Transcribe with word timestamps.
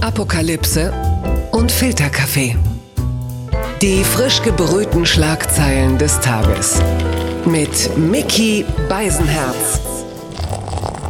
Apokalypse 0.00 0.92
und 1.50 1.72
Filterkaffee. 1.72 2.54
Die 3.82 4.04
frisch 4.04 4.40
gebrühten 4.42 5.04
Schlagzeilen 5.04 5.98
des 5.98 6.20
Tages. 6.20 6.80
Mit 7.44 7.96
Mickey 7.98 8.64
Beisenherz. 8.88 9.80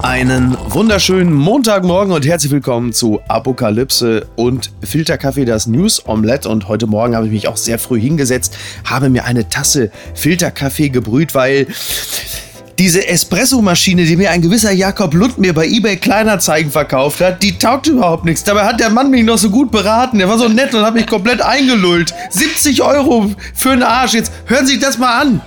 Einen 0.00 0.56
wunderschönen 0.68 1.34
Montagmorgen 1.34 2.14
und 2.14 2.24
herzlich 2.24 2.50
willkommen 2.50 2.94
zu 2.94 3.20
Apokalypse 3.28 4.26
und 4.36 4.70
Filterkaffee, 4.82 5.44
das 5.44 5.66
News 5.66 6.06
Omelette. 6.06 6.48
Und 6.48 6.68
heute 6.68 6.86
Morgen 6.86 7.14
habe 7.14 7.26
ich 7.26 7.32
mich 7.32 7.48
auch 7.48 7.58
sehr 7.58 7.78
früh 7.78 8.00
hingesetzt, 8.00 8.56
habe 8.84 9.10
mir 9.10 9.26
eine 9.26 9.50
Tasse 9.50 9.90
Filterkaffee 10.14 10.88
gebrüht, 10.88 11.34
weil 11.34 11.66
diese 12.78 13.08
Espresso-Maschine, 13.08 14.04
die 14.04 14.16
mir 14.16 14.30
ein 14.30 14.40
gewisser 14.40 14.70
Jakob 14.70 15.12
Lund 15.12 15.38
mir 15.38 15.52
bei 15.52 15.66
eBay 15.66 15.96
Kleinerzeigen 15.96 16.70
verkauft 16.70 17.20
hat, 17.20 17.42
die 17.42 17.58
taugt 17.58 17.88
überhaupt 17.88 18.24
nichts. 18.24 18.44
Dabei 18.44 18.64
hat 18.64 18.78
der 18.78 18.90
Mann 18.90 19.10
mich 19.10 19.24
noch 19.24 19.38
so 19.38 19.50
gut 19.50 19.72
beraten. 19.72 20.18
Der 20.18 20.28
war 20.28 20.38
so 20.38 20.48
nett 20.48 20.74
und 20.74 20.82
hat 20.84 20.94
mich 20.94 21.06
komplett 21.06 21.42
eingelullt. 21.42 22.14
70 22.30 22.82
Euro 22.82 23.32
für 23.52 23.72
einen 23.72 23.82
Arsch. 23.82 24.14
Jetzt 24.14 24.32
hören 24.46 24.66
Sie 24.66 24.74
sich 24.74 24.82
das 24.82 24.96
mal 24.96 25.20
an. 25.20 25.40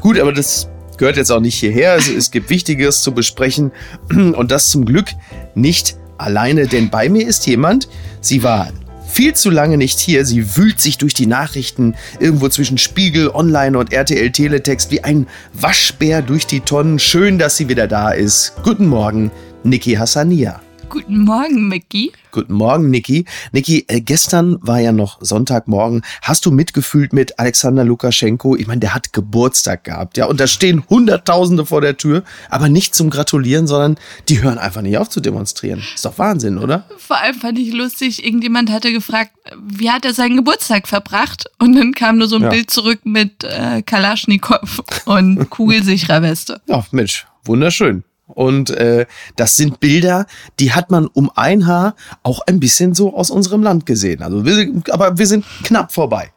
Gut, 0.00 0.18
aber 0.18 0.32
das 0.32 0.66
gehört 1.00 1.16
jetzt 1.16 1.32
auch 1.32 1.40
nicht 1.40 1.56
hierher. 1.56 1.96
Es, 1.96 2.08
es 2.08 2.30
gibt 2.30 2.50
Wichtiges 2.50 3.02
zu 3.02 3.12
besprechen 3.12 3.72
und 4.10 4.50
das 4.52 4.68
zum 4.68 4.84
Glück 4.84 5.08
nicht 5.56 5.96
alleine, 6.18 6.68
denn 6.68 6.90
bei 6.90 7.08
mir 7.08 7.26
ist 7.26 7.46
jemand, 7.46 7.88
sie 8.20 8.44
war 8.44 8.70
viel 9.08 9.34
zu 9.34 9.50
lange 9.50 9.76
nicht 9.76 9.98
hier. 9.98 10.24
Sie 10.24 10.56
wühlt 10.56 10.80
sich 10.80 10.98
durch 10.98 11.14
die 11.14 11.26
Nachrichten 11.26 11.96
irgendwo 12.20 12.48
zwischen 12.48 12.78
Spiegel, 12.78 13.28
Online 13.28 13.76
und 13.76 13.92
RTL 13.92 14.30
Teletext 14.30 14.92
wie 14.92 15.02
ein 15.02 15.26
Waschbär 15.52 16.22
durch 16.22 16.46
die 16.46 16.60
Tonnen. 16.60 16.98
Schön, 17.00 17.38
dass 17.38 17.56
sie 17.56 17.68
wieder 17.68 17.88
da 17.88 18.12
ist. 18.12 18.52
Guten 18.62 18.86
Morgen, 18.86 19.32
Niki 19.64 19.94
Hassania. 19.94 20.60
Guten 20.90 21.20
Morgen, 21.24 21.68
Mickey. 21.68 22.10
Guten 22.32 22.52
Morgen, 22.54 22.90
Niki. 22.90 23.24
Niki, 23.52 23.84
äh, 23.86 24.00
gestern 24.00 24.58
war 24.60 24.80
ja 24.80 24.90
noch 24.90 25.18
Sonntagmorgen. 25.20 26.02
Hast 26.20 26.44
du 26.46 26.50
mitgefühlt 26.50 27.12
mit 27.12 27.38
Alexander 27.38 27.84
Lukaschenko? 27.84 28.56
Ich 28.56 28.66
meine, 28.66 28.80
der 28.80 28.92
hat 28.92 29.12
Geburtstag 29.12 29.84
gehabt, 29.84 30.16
ja. 30.16 30.26
Und 30.26 30.40
da 30.40 30.48
stehen 30.48 30.82
Hunderttausende 30.90 31.64
vor 31.64 31.80
der 31.80 31.96
Tür, 31.96 32.24
aber 32.48 32.68
nicht 32.68 32.96
zum 32.96 33.08
Gratulieren, 33.08 33.68
sondern 33.68 33.98
die 34.28 34.42
hören 34.42 34.58
einfach 34.58 34.82
nicht 34.82 34.98
auf 34.98 35.08
zu 35.08 35.20
demonstrieren. 35.20 35.80
Ist 35.94 36.04
doch 36.04 36.18
Wahnsinn, 36.18 36.58
oder? 36.58 36.86
Vor 36.98 37.18
allem 37.18 37.36
fand 37.36 37.56
ich 37.60 37.72
lustig, 37.72 38.24
irgendjemand 38.24 38.68
hatte 38.70 38.92
gefragt, 38.92 39.30
wie 39.64 39.90
hat 39.90 40.04
er 40.04 40.12
seinen 40.12 40.36
Geburtstag 40.36 40.88
verbracht? 40.88 41.44
Und 41.60 41.74
dann 41.76 41.92
kam 41.92 42.18
nur 42.18 42.26
so 42.26 42.34
ein 42.36 42.42
Ja. 42.42 42.50
Bild 42.50 42.68
zurück 42.68 42.98
mit 43.04 43.44
äh, 43.44 43.82
Kalaschnikow 43.82 44.82
und 45.04 45.50
kugelsicherer 45.50 46.22
Weste. 46.22 46.60
Ja, 46.66 46.84
Mensch, 46.90 47.26
wunderschön. 47.44 48.02
Und 48.34 48.70
äh, 48.70 49.06
das 49.36 49.56
sind 49.56 49.80
Bilder, 49.80 50.26
die 50.58 50.72
hat 50.72 50.90
man 50.90 51.06
um 51.06 51.30
ein 51.34 51.66
Haar 51.66 51.94
auch 52.22 52.40
ein 52.46 52.60
bisschen 52.60 52.94
so 52.94 53.14
aus 53.14 53.30
unserem 53.30 53.62
Land 53.62 53.86
gesehen. 53.86 54.22
Also 54.22 54.44
wir, 54.44 54.82
aber 54.90 55.18
wir 55.18 55.26
sind 55.26 55.44
knapp 55.64 55.92
vorbei. 55.92 56.30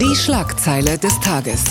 Die 0.00 0.16
Schlagzeile 0.16 0.98
des 0.98 1.18
Tages. 1.20 1.64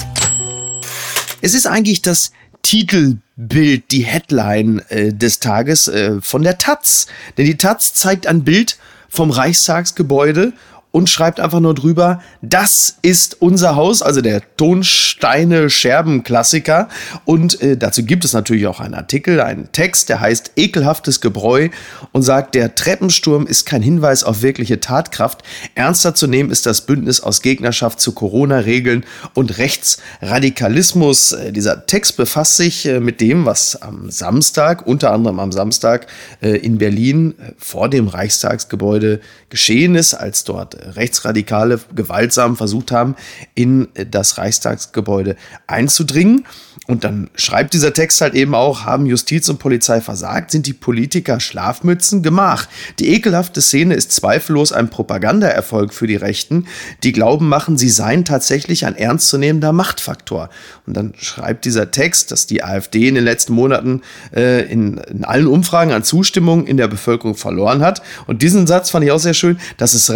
Es 1.42 1.54
ist 1.54 1.68
eigentlich 1.68 2.02
das 2.02 2.32
Titelbild, 2.64 3.92
die 3.92 4.04
Headline 4.04 4.82
äh, 4.90 5.14
des 5.14 5.40
Tages 5.40 5.88
äh, 5.88 6.20
von 6.22 6.42
der 6.42 6.58
Taz. 6.58 7.06
Denn 7.38 7.46
die 7.46 7.58
Taz 7.58 7.94
zeigt 7.94 8.26
ein 8.26 8.44
Bild 8.44 8.78
vom 9.08 9.30
Reichstagsgebäude 9.30 10.54
und 10.96 11.10
schreibt 11.10 11.42
einfach 11.42 11.60
nur 11.60 11.74
drüber, 11.74 12.22
das 12.42 12.96
ist 13.02 13.42
unser 13.42 13.76
Haus, 13.76 14.02
also 14.02 14.22
der 14.22 14.42
Tonsteine 14.56 15.70
Scherben 15.70 16.24
Klassiker. 16.24 16.88
Und 17.26 17.62
äh, 17.62 17.76
dazu 17.76 18.06
gibt 18.06 18.24
es 18.24 18.32
natürlich 18.32 18.66
auch 18.66 18.80
einen 18.80 18.94
Artikel, 18.94 19.42
einen 19.42 19.74
Text, 19.74 20.08
der 20.08 20.22
heißt 20.22 20.54
Ekelhaftes 20.56 21.20
Gebräu 21.20 21.68
und 22.14 22.22
sagt, 22.22 22.56
der 22.56 22.76
Treppensturm 22.76 23.46
ist 23.46 23.66
kein 23.66 23.82
Hinweis 23.82 24.24
auf 24.24 24.42
wirkliche 24.42 24.80
Tatkraft. 24.80 25.44
Ernster 25.74 26.16
zu 26.16 26.28
nehmen 26.28 26.50
ist 26.50 26.66
das 26.66 26.86
Bündnis 26.86 27.20
aus 27.20 27.42
Gegnerschaft 27.42 28.00
zu 28.00 28.14
Corona-Regeln 28.14 29.04
und 29.34 29.58
Rechtsradikalismus. 29.58 31.34
Äh, 31.34 31.52
Dieser 31.52 31.88
Text 31.88 32.16
befasst 32.16 32.56
sich 32.56 32.86
äh, 32.86 33.02
mit 33.02 33.20
dem, 33.20 33.46
was 33.46 33.82
am 33.82 34.10
Samstag, 34.10 34.88
unter 34.88 35.12
anderem 35.12 35.42
am 35.42 35.52
Samstag 35.52 36.08
äh, 36.42 36.56
in 36.56 36.78
Berlin 36.78 37.36
äh, 37.38 37.52
vor 37.58 37.90
dem 37.90 38.08
Reichstagsgebäude 38.08 39.20
geschehen 39.50 39.96
ist, 39.96 40.14
als 40.14 40.46
dort 40.46 40.76
äh, 40.76 40.85
Rechtsradikale 40.96 41.80
gewaltsam 41.96 42.56
versucht 42.56 42.92
haben, 42.92 43.16
in 43.54 43.88
das 44.10 44.38
Reichstagsgebäude 44.38 45.36
einzudringen. 45.68 46.46
Und 46.88 47.04
dann 47.04 47.30
schreibt 47.36 47.74
dieser 47.74 47.94
Text 47.94 48.22
halt 48.22 48.36
eben 48.36 48.54
auch, 48.54 48.86
haben 48.86 49.08
Justiz 49.08 49.50
und 49.50 49.58
Polizei 49.58 50.02
versagt, 50.02 50.52
sind 50.52 50.68
die 50.68 50.74
Politiker 50.74 51.40
Schlafmützen 51.40 52.22
gemach. 52.22 52.68
Die 53.00 53.10
ekelhafte 53.10 53.62
Szene 53.62 53.96
ist 53.96 54.12
zweifellos 54.12 54.72
ein 54.72 54.90
Propagandaerfolg 54.90 55.94
für 55.94 56.06
die 56.06 56.16
Rechten, 56.16 56.68
die 57.04 57.12
glauben 57.12 57.48
machen, 57.50 57.78
sie 57.78 57.90
seien 57.90 58.24
tatsächlich 58.24 58.86
ein 58.86 58.96
ernstzunehmender 58.96 59.74
Machtfaktor. 59.74 60.50
Und 60.86 60.96
dann 60.96 61.14
schreibt 61.18 61.66
dieser 61.66 61.90
Text, 61.90 62.32
dass 62.32 62.46
die 62.46 62.64
AfD 62.64 63.08
in 63.08 63.16
den 63.16 63.24
letzten 63.24 63.54
Monaten 63.54 64.02
äh, 64.36 64.72
in, 64.72 64.98
in 64.98 65.26
allen 65.26 65.48
Umfragen 65.48 65.92
an 65.92 66.04
Zustimmung 66.04 66.68
in 66.68 66.78
der 66.78 66.88
Bevölkerung 66.88 67.36
verloren 67.36 67.82
hat. 67.82 68.04
Und 68.28 68.44
diesen 68.44 68.68
Satz 68.68 68.92
fand 68.92 69.06
ich 69.06 69.12
auch 69.12 69.20
sehr 69.20 69.34
schön, 69.34 69.58
dass 69.78 69.96
es 69.96 70.14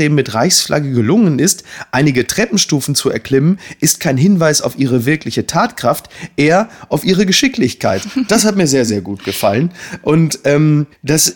Rechtsextremen 0.00 0.16
mit 0.16 0.34
Reichsflagge 0.34 0.90
gelungen 0.92 1.38
ist, 1.38 1.64
einige 1.92 2.26
Treppenstufen 2.26 2.94
zu 2.94 3.10
erklimmen, 3.10 3.58
ist 3.80 4.00
kein 4.00 4.16
Hinweis 4.16 4.62
auf 4.62 4.78
ihre 4.78 5.04
wirkliche 5.04 5.46
Tatkraft, 5.46 6.08
eher 6.36 6.68
auf 6.88 7.04
ihre 7.04 7.26
Geschicklichkeit. 7.26 8.02
Das 8.28 8.44
hat 8.44 8.56
mir 8.56 8.66
sehr, 8.66 8.84
sehr 8.84 9.02
gut 9.02 9.24
gefallen. 9.24 9.72
Und 10.02 10.40
ähm, 10.44 10.86
dass 11.02 11.34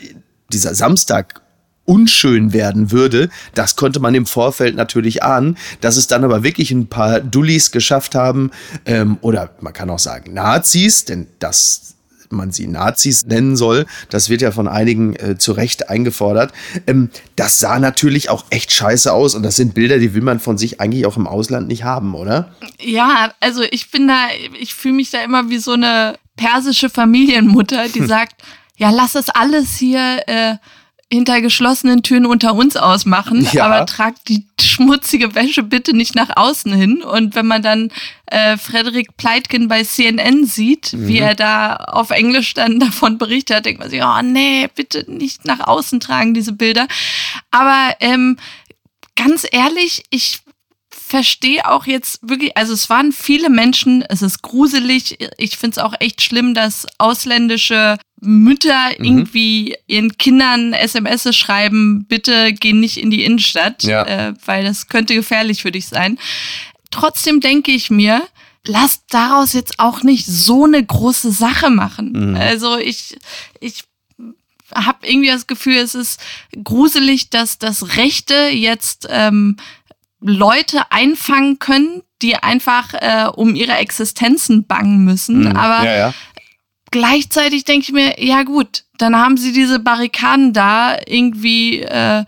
dieser 0.52 0.74
Samstag 0.74 1.42
unschön 1.84 2.52
werden 2.52 2.90
würde, 2.90 3.28
das 3.54 3.76
konnte 3.76 4.00
man 4.00 4.14
im 4.14 4.26
Vorfeld 4.26 4.76
natürlich 4.76 5.22
ahnen. 5.22 5.58
Dass 5.80 5.96
es 5.96 6.06
dann 6.06 6.24
aber 6.24 6.42
wirklich 6.42 6.70
ein 6.70 6.86
paar 6.86 7.20
Dullis 7.20 7.70
geschafft 7.70 8.14
haben, 8.14 8.50
ähm, 8.86 9.18
oder 9.20 9.50
man 9.60 9.72
kann 9.72 9.90
auch 9.90 9.98
sagen 9.98 10.32
Nazis, 10.32 11.04
denn 11.04 11.26
das 11.38 11.93
man 12.34 12.52
sie 12.52 12.66
Nazis 12.66 13.24
nennen 13.26 13.56
soll, 13.56 13.86
das 14.10 14.28
wird 14.28 14.42
ja 14.42 14.50
von 14.50 14.68
einigen 14.68 15.16
äh, 15.16 15.38
zu 15.38 15.52
Recht 15.52 15.88
eingefordert. 15.88 16.52
Ähm, 16.86 17.10
das 17.36 17.58
sah 17.58 17.78
natürlich 17.78 18.30
auch 18.30 18.44
echt 18.50 18.72
scheiße 18.72 19.12
aus 19.12 19.34
und 19.34 19.42
das 19.42 19.56
sind 19.56 19.74
Bilder, 19.74 19.98
die 19.98 20.14
will 20.14 20.22
man 20.22 20.40
von 20.40 20.58
sich 20.58 20.80
eigentlich 20.80 21.06
auch 21.06 21.16
im 21.16 21.26
Ausland 21.26 21.68
nicht 21.68 21.84
haben, 21.84 22.14
oder? 22.14 22.52
Ja, 22.80 23.32
also 23.40 23.62
ich 23.70 23.90
bin 23.90 24.08
da, 24.08 24.28
ich 24.58 24.74
fühle 24.74 24.94
mich 24.94 25.10
da 25.10 25.22
immer 25.22 25.50
wie 25.50 25.58
so 25.58 25.72
eine 25.72 26.14
persische 26.36 26.90
Familienmutter, 26.90 27.88
die 27.88 28.04
sagt, 28.06 28.42
ja, 28.76 28.90
lass 28.90 29.12
das 29.12 29.30
alles 29.30 29.76
hier 29.76 30.22
äh, 30.26 30.56
hinter 31.12 31.40
geschlossenen 31.40 32.02
Türen 32.02 32.26
unter 32.26 32.54
uns 32.54 32.76
ausmachen, 32.76 33.46
Ja. 33.52 33.66
aber 33.66 33.86
tragt 33.86 34.28
die 34.28 34.46
schmutzige 34.60 35.34
Wäsche 35.34 35.62
bitte 35.62 35.94
nicht 35.94 36.14
nach 36.14 36.36
außen 36.36 36.72
hin. 36.74 37.02
Und 37.02 37.34
wenn 37.34 37.46
man 37.46 37.62
dann 37.62 37.90
äh, 38.26 38.56
Frederik 38.56 39.16
Pleitgen 39.16 39.68
bei 39.68 39.84
CNN 39.84 40.44
sieht, 40.46 40.90
wie 40.94 41.18
er 41.18 41.34
da 41.34 41.76
auf 41.76 42.10
Englisch 42.10 42.54
dann 42.54 42.80
davon 42.80 43.18
berichtet, 43.18 43.56
hat, 43.58 43.66
denkt 43.66 43.80
man 43.80 43.90
sich, 43.90 44.02
oh 44.02 44.22
nee, 44.22 44.68
bitte 44.74 45.04
nicht 45.08 45.44
nach 45.44 45.60
außen 45.60 46.00
tragen, 46.00 46.34
diese 46.34 46.52
Bilder. 46.52 46.88
Aber 47.50 47.94
ähm, 48.00 48.38
ganz 49.14 49.46
ehrlich, 49.50 50.04
ich 50.10 50.40
verstehe 51.06 51.68
auch 51.70 51.86
jetzt 51.86 52.20
wirklich, 52.22 52.56
also 52.56 52.72
es 52.72 52.88
waren 52.88 53.12
viele 53.12 53.50
Menschen, 53.50 54.02
es 54.08 54.22
ist 54.22 54.40
gruselig. 54.42 55.18
Ich 55.36 55.58
finde 55.58 55.72
es 55.72 55.78
auch 55.78 55.92
echt 56.00 56.22
schlimm, 56.22 56.54
dass 56.54 56.86
ausländische 56.98 57.98
Mütter 58.20 58.88
Mhm. 58.98 59.04
irgendwie 59.04 59.76
ihren 59.86 60.16
Kindern 60.16 60.72
SMS 60.72 61.36
schreiben, 61.36 62.06
bitte 62.08 62.54
geh 62.54 62.72
nicht 62.72 62.96
in 62.96 63.10
die 63.10 63.22
Innenstadt, 63.24 63.82
Ja. 63.82 64.02
äh, 64.04 64.34
weil 64.46 64.64
das 64.64 64.88
könnte 64.88 65.14
gefährlich 65.14 65.60
für 65.62 65.70
dich 65.72 65.86
sein. 65.88 66.18
Trotzdem 66.90 67.40
denke 67.40 67.72
ich 67.72 67.90
mir, 67.90 68.22
lass 68.66 69.02
daraus 69.08 69.52
jetzt 69.52 69.78
auch 69.78 70.02
nicht 70.02 70.24
so 70.26 70.64
eine 70.64 70.82
große 70.82 71.32
Sache 71.32 71.68
machen. 71.68 72.30
Mhm. 72.30 72.36
Also 72.36 72.78
ich, 72.78 73.18
ich 73.60 73.82
habe 74.74 75.06
irgendwie 75.06 75.28
das 75.28 75.46
Gefühl, 75.46 75.76
es 75.76 75.94
ist 75.94 76.18
gruselig, 76.64 77.28
dass 77.28 77.58
das 77.58 77.96
Rechte 77.96 78.48
jetzt 78.52 79.06
ähm, 79.10 79.56
Leute 80.26 80.90
einfangen 80.90 81.58
können, 81.58 82.02
die 82.22 82.34
einfach 82.36 82.94
äh, 82.94 83.26
um 83.34 83.54
ihre 83.54 83.72
Existenzen 83.76 84.66
bangen 84.66 85.04
müssen. 85.04 85.54
Aber 85.56 85.80
Mhm. 85.80 85.84
ja, 85.84 85.96
ja. 85.96 86.14
gleichzeitig 86.90 87.64
denke 87.64 87.84
ich 87.84 87.92
mir, 87.92 88.24
ja 88.24 88.42
gut, 88.42 88.84
dann 88.98 89.16
haben 89.16 89.36
sie 89.36 89.52
diese 89.52 89.80
Barrikaden 89.80 90.52
da 90.52 90.96
irgendwie 91.06 91.80
äh, 91.80 92.24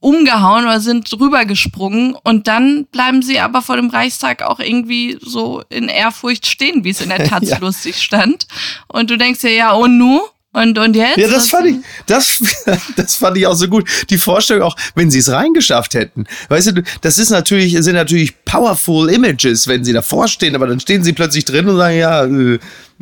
umgehauen 0.00 0.64
oder 0.64 0.80
sind 0.80 1.12
drüber 1.12 1.44
gesprungen 1.44 2.16
und 2.24 2.48
dann 2.48 2.86
bleiben 2.86 3.22
sie 3.22 3.38
aber 3.38 3.62
vor 3.62 3.76
dem 3.76 3.88
Reichstag 3.90 4.42
auch 4.42 4.58
irgendwie 4.58 5.16
so 5.20 5.62
in 5.68 5.88
Ehrfurcht 5.88 6.46
stehen, 6.46 6.82
wie 6.82 6.90
es 6.90 7.00
in 7.00 7.10
der 7.10 7.24
Taz 7.28 7.50
Ja. 7.50 7.58
lustig 7.58 8.02
stand. 8.02 8.48
Und 8.88 9.10
du 9.10 9.16
denkst 9.16 9.42
dir, 9.42 9.54
ja, 9.54 9.72
und 9.72 9.98
nu? 9.98 10.20
Und, 10.54 10.78
und 10.78 10.94
jetzt? 10.94 11.16
Ja, 11.16 11.28
das 11.28 11.48
fand 11.48 11.66
ich, 11.66 11.76
das, 12.06 12.42
das 12.96 13.16
fand 13.16 13.38
ich 13.38 13.46
auch 13.46 13.54
so 13.54 13.68
gut. 13.68 13.88
Die 14.10 14.18
Vorstellung 14.18 14.64
auch, 14.64 14.76
wenn 14.94 15.10
sie 15.10 15.18
es 15.18 15.30
reingeschafft 15.30 15.94
hätten. 15.94 16.26
Weißt 16.50 16.68
du, 16.68 16.82
das 17.00 17.16
ist 17.16 17.30
natürlich, 17.30 17.76
sind 17.82 17.94
natürlich 17.94 18.44
powerful 18.44 19.08
images, 19.08 19.66
wenn 19.66 19.82
sie 19.82 19.94
davor 19.94 20.28
stehen, 20.28 20.54
aber 20.54 20.66
dann 20.66 20.78
stehen 20.78 21.02
sie 21.02 21.14
plötzlich 21.14 21.46
drin 21.46 21.68
und 21.68 21.78
sagen, 21.78 21.96
ja, 21.96 22.26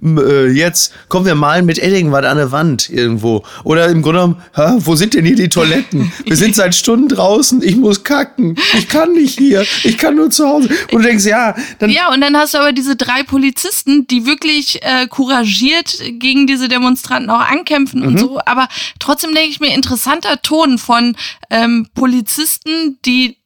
äh, 0.03 0.49
jetzt 0.49 0.93
kommen 1.09 1.27
wir 1.27 1.35
malen 1.35 1.67
mit 1.67 1.79
Eddingwald 1.79 2.25
an 2.25 2.37
der 2.37 2.53
Wand 2.53 2.89
irgendwo. 2.91 3.45
Oder 3.65 3.87
im 3.89 4.03
Grunde 4.03 4.21
genommen, 4.21 4.43
hä, 4.55 4.79
wo 4.79 4.97
sind 4.97 5.15
denn 5.15 5.25
hier 5.25 5.37
die 5.37 5.49
Toiletten? 5.49 6.13
Wir 6.25 6.37
sind 6.37 6.55
seit 6.55 6.75
Stunden 6.75 7.09
draußen, 7.09 7.63
ich 7.63 7.77
muss 7.77 8.05
kacken, 8.05 8.57
ich 8.77 8.89
kann 8.89 9.13
nicht 9.13 9.39
hier, 9.39 9.65
ich 9.85 9.99
kann 9.99 10.17
nur 10.17 10.31
zu 10.31 10.47
Hause. 10.47 10.69
Und 10.93 11.03
du 11.03 11.09
denkst, 11.09 11.25
ja, 11.25 11.55
dann. 11.79 11.91
Ja, 11.91 12.13
und 12.13 12.21
dann 12.21 12.37
hast 12.37 12.55
du 12.55 12.59
aber 12.59 12.73
diese 12.73 12.97
drei 12.97 13.23
Polizisten, 13.23 14.07
die 14.07 14.27
wirklich 14.27 14.83
äh, 14.83 15.07
couragiert 15.07 15.99
gegen 16.19 16.47
diese 16.47 16.69
Demonstranten 16.69 17.31
auch 17.31 17.41
ankämpfen 17.41 18.01
mhm. 18.01 18.07
und 18.09 18.21
so. 18.21 18.41
Aber 18.45 18.69
trotzdem 18.99 19.35
denke 19.35 19.51
ich 19.51 19.61
mir, 19.61 19.75
interessanter 19.75 20.41
Ton 20.43 20.79
von 20.79 21.17
ähm, 21.51 21.89
Polizisten, 21.95 22.99
die 23.05 23.37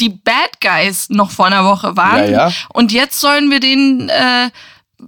die 0.00 0.08
Bad 0.08 0.60
Guys 0.60 1.10
noch 1.10 1.30
vor 1.30 1.46
einer 1.46 1.64
Woche 1.64 1.96
waren. 1.96 2.24
Ja, 2.24 2.48
ja. 2.48 2.52
Und 2.72 2.92
jetzt 2.92 3.20
sollen 3.20 3.50
wir 3.50 3.60
den 3.60 4.08
äh, 4.08 4.50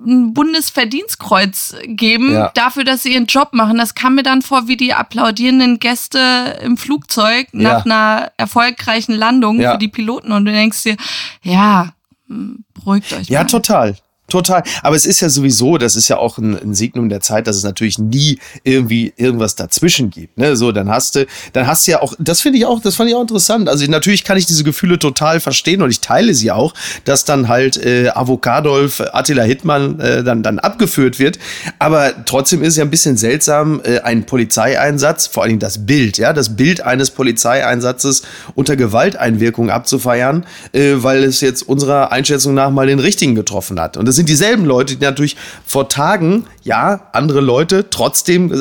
ein 0.06 0.34
Bundesverdienstkreuz 0.34 1.76
geben 1.84 2.32
ja. 2.32 2.50
dafür, 2.54 2.84
dass 2.84 3.02
sie 3.02 3.14
ihren 3.14 3.26
Job 3.26 3.50
machen. 3.52 3.78
Das 3.78 3.94
kam 3.94 4.16
mir 4.16 4.22
dann 4.22 4.42
vor 4.42 4.66
wie 4.66 4.76
die 4.76 4.92
applaudierenden 4.92 5.78
Gäste 5.78 6.58
im 6.62 6.76
Flugzeug 6.76 7.48
nach 7.52 7.84
ja. 7.84 7.92
einer 7.92 8.32
erfolgreichen 8.36 9.14
Landung 9.14 9.60
ja. 9.60 9.72
für 9.72 9.78
die 9.78 9.88
Piloten. 9.88 10.32
Und 10.32 10.44
du 10.44 10.52
denkst 10.52 10.82
dir, 10.82 10.96
ja, 11.42 11.92
hm, 12.28 12.64
beruhigt 12.74 13.12
euch. 13.12 13.28
Ja, 13.28 13.40
mal. 13.40 13.46
total. 13.46 13.96
Total. 14.28 14.62
Aber 14.82 14.96
es 14.96 15.04
ist 15.04 15.20
ja 15.20 15.28
sowieso, 15.28 15.76
das 15.76 15.96
ist 15.96 16.08
ja 16.08 16.16
auch 16.16 16.38
ein, 16.38 16.58
ein 16.58 16.74
Signum 16.74 17.10
der 17.10 17.20
Zeit, 17.20 17.46
dass 17.46 17.56
es 17.56 17.62
natürlich 17.62 17.98
nie 17.98 18.38
irgendwie 18.62 19.12
irgendwas 19.16 19.54
dazwischen 19.54 20.08
gibt. 20.08 20.38
Ne? 20.38 20.56
So, 20.56 20.72
dann 20.72 20.88
hast 20.88 21.16
du, 21.16 21.26
dann 21.52 21.66
hast 21.66 21.86
du 21.86 21.92
ja 21.92 22.00
auch, 22.00 22.14
das 22.18 22.40
finde 22.40 22.58
ich 22.58 22.64
auch, 22.64 22.80
das 22.80 22.96
fand 22.96 23.10
ich 23.10 23.14
auch 23.14 23.20
interessant. 23.20 23.68
Also 23.68 23.84
natürlich 23.86 24.24
kann 24.24 24.38
ich 24.38 24.46
diese 24.46 24.64
Gefühle 24.64 24.98
total 24.98 25.40
verstehen 25.40 25.82
und 25.82 25.90
ich 25.90 26.00
teile 26.00 26.32
sie 26.32 26.50
auch, 26.50 26.72
dass 27.04 27.26
dann 27.26 27.48
halt 27.48 27.76
äh, 27.76 28.08
Avocadolf, 28.08 29.02
Attila 29.12 29.42
Hittmann 29.42 30.00
äh, 30.00 30.24
dann, 30.24 30.42
dann 30.42 30.58
abgeführt 30.58 31.18
wird. 31.18 31.38
Aber 31.78 32.24
trotzdem 32.24 32.62
ist 32.62 32.70
es 32.70 32.76
ja 32.76 32.84
ein 32.84 32.90
bisschen 32.90 33.18
seltsam, 33.18 33.82
äh, 33.84 34.00
ein 34.00 34.24
Polizeieinsatz, 34.24 35.26
vor 35.26 35.42
allen 35.42 35.50
Dingen 35.50 35.60
das 35.60 35.84
Bild, 35.84 36.16
ja, 36.16 36.32
das 36.32 36.56
Bild 36.56 36.80
eines 36.80 37.10
Polizeieinsatzes 37.10 38.22
unter 38.54 38.74
Gewalteinwirkung 38.76 39.68
abzufeiern, 39.68 40.46
äh, 40.72 40.94
weil 40.96 41.24
es 41.24 41.42
jetzt 41.42 41.62
unserer 41.62 42.10
Einschätzung 42.10 42.54
nach 42.54 42.70
mal 42.70 42.86
den 42.86 43.00
richtigen 43.00 43.34
getroffen 43.34 43.78
hat. 43.78 43.98
Und 43.98 44.13
das 44.14 44.18
sind 44.18 44.28
dieselben 44.28 44.64
Leute, 44.64 44.94
die 44.94 45.04
natürlich 45.04 45.34
vor 45.66 45.88
Tagen, 45.88 46.44
ja, 46.62 47.08
andere 47.12 47.40
Leute 47.40 47.90
trotzdem 47.90 48.54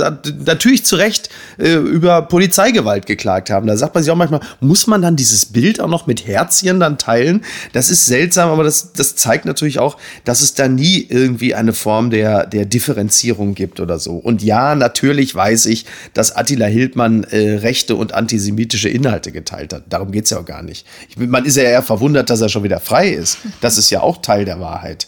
natürlich 0.43 0.83
zu 0.83 0.95
Recht 0.95 1.29
äh, 1.59 1.75
über 1.75 2.23
Polizeigewalt 2.23 3.05
geklagt 3.05 3.51
haben. 3.51 3.67
Da 3.67 3.77
sagt 3.77 3.93
man 3.93 4.03
sich 4.03 4.11
auch 4.11 4.15
manchmal, 4.15 4.39
muss 4.61 4.87
man 4.87 5.03
dann 5.03 5.15
dieses 5.15 5.45
Bild 5.45 5.79
auch 5.79 5.87
noch 5.87 6.07
mit 6.07 6.25
Herzchen 6.25 6.79
dann 6.79 6.97
teilen? 6.97 7.45
Das 7.71 7.91
ist 7.91 8.07
seltsam, 8.07 8.49
aber 8.49 8.63
das, 8.63 8.93
das 8.93 9.15
zeigt 9.15 9.45
natürlich 9.45 9.77
auch, 9.77 9.97
dass 10.25 10.41
es 10.41 10.55
da 10.55 10.67
nie 10.67 11.05
irgendwie 11.07 11.53
eine 11.53 11.73
Form 11.73 12.09
der, 12.09 12.47
der 12.47 12.65
Differenzierung 12.65 13.53
gibt 13.53 13.79
oder 13.79 13.99
so. 13.99 14.15
Und 14.15 14.41
ja, 14.41 14.73
natürlich 14.73 15.35
weiß 15.35 15.67
ich, 15.67 15.85
dass 16.15 16.35
Attila 16.35 16.65
Hildmann 16.65 17.25
äh, 17.25 17.57
rechte 17.57 17.95
und 17.95 18.15
antisemitische 18.15 18.89
Inhalte 18.89 19.31
geteilt 19.31 19.71
hat. 19.71 19.83
Darum 19.89 20.11
geht 20.11 20.25
es 20.25 20.31
ja 20.31 20.39
auch 20.39 20.45
gar 20.45 20.63
nicht. 20.63 20.87
Ich, 21.09 21.17
man 21.17 21.45
ist 21.45 21.57
ja 21.57 21.63
eher 21.63 21.83
verwundert, 21.83 22.31
dass 22.31 22.41
er 22.41 22.49
schon 22.49 22.63
wieder 22.63 22.79
frei 22.79 23.09
ist. 23.09 23.37
Das 23.61 23.77
ist 23.77 23.91
ja 23.91 24.01
auch 24.01 24.17
Teil 24.23 24.45
der 24.45 24.59
Wahrheit. 24.59 25.07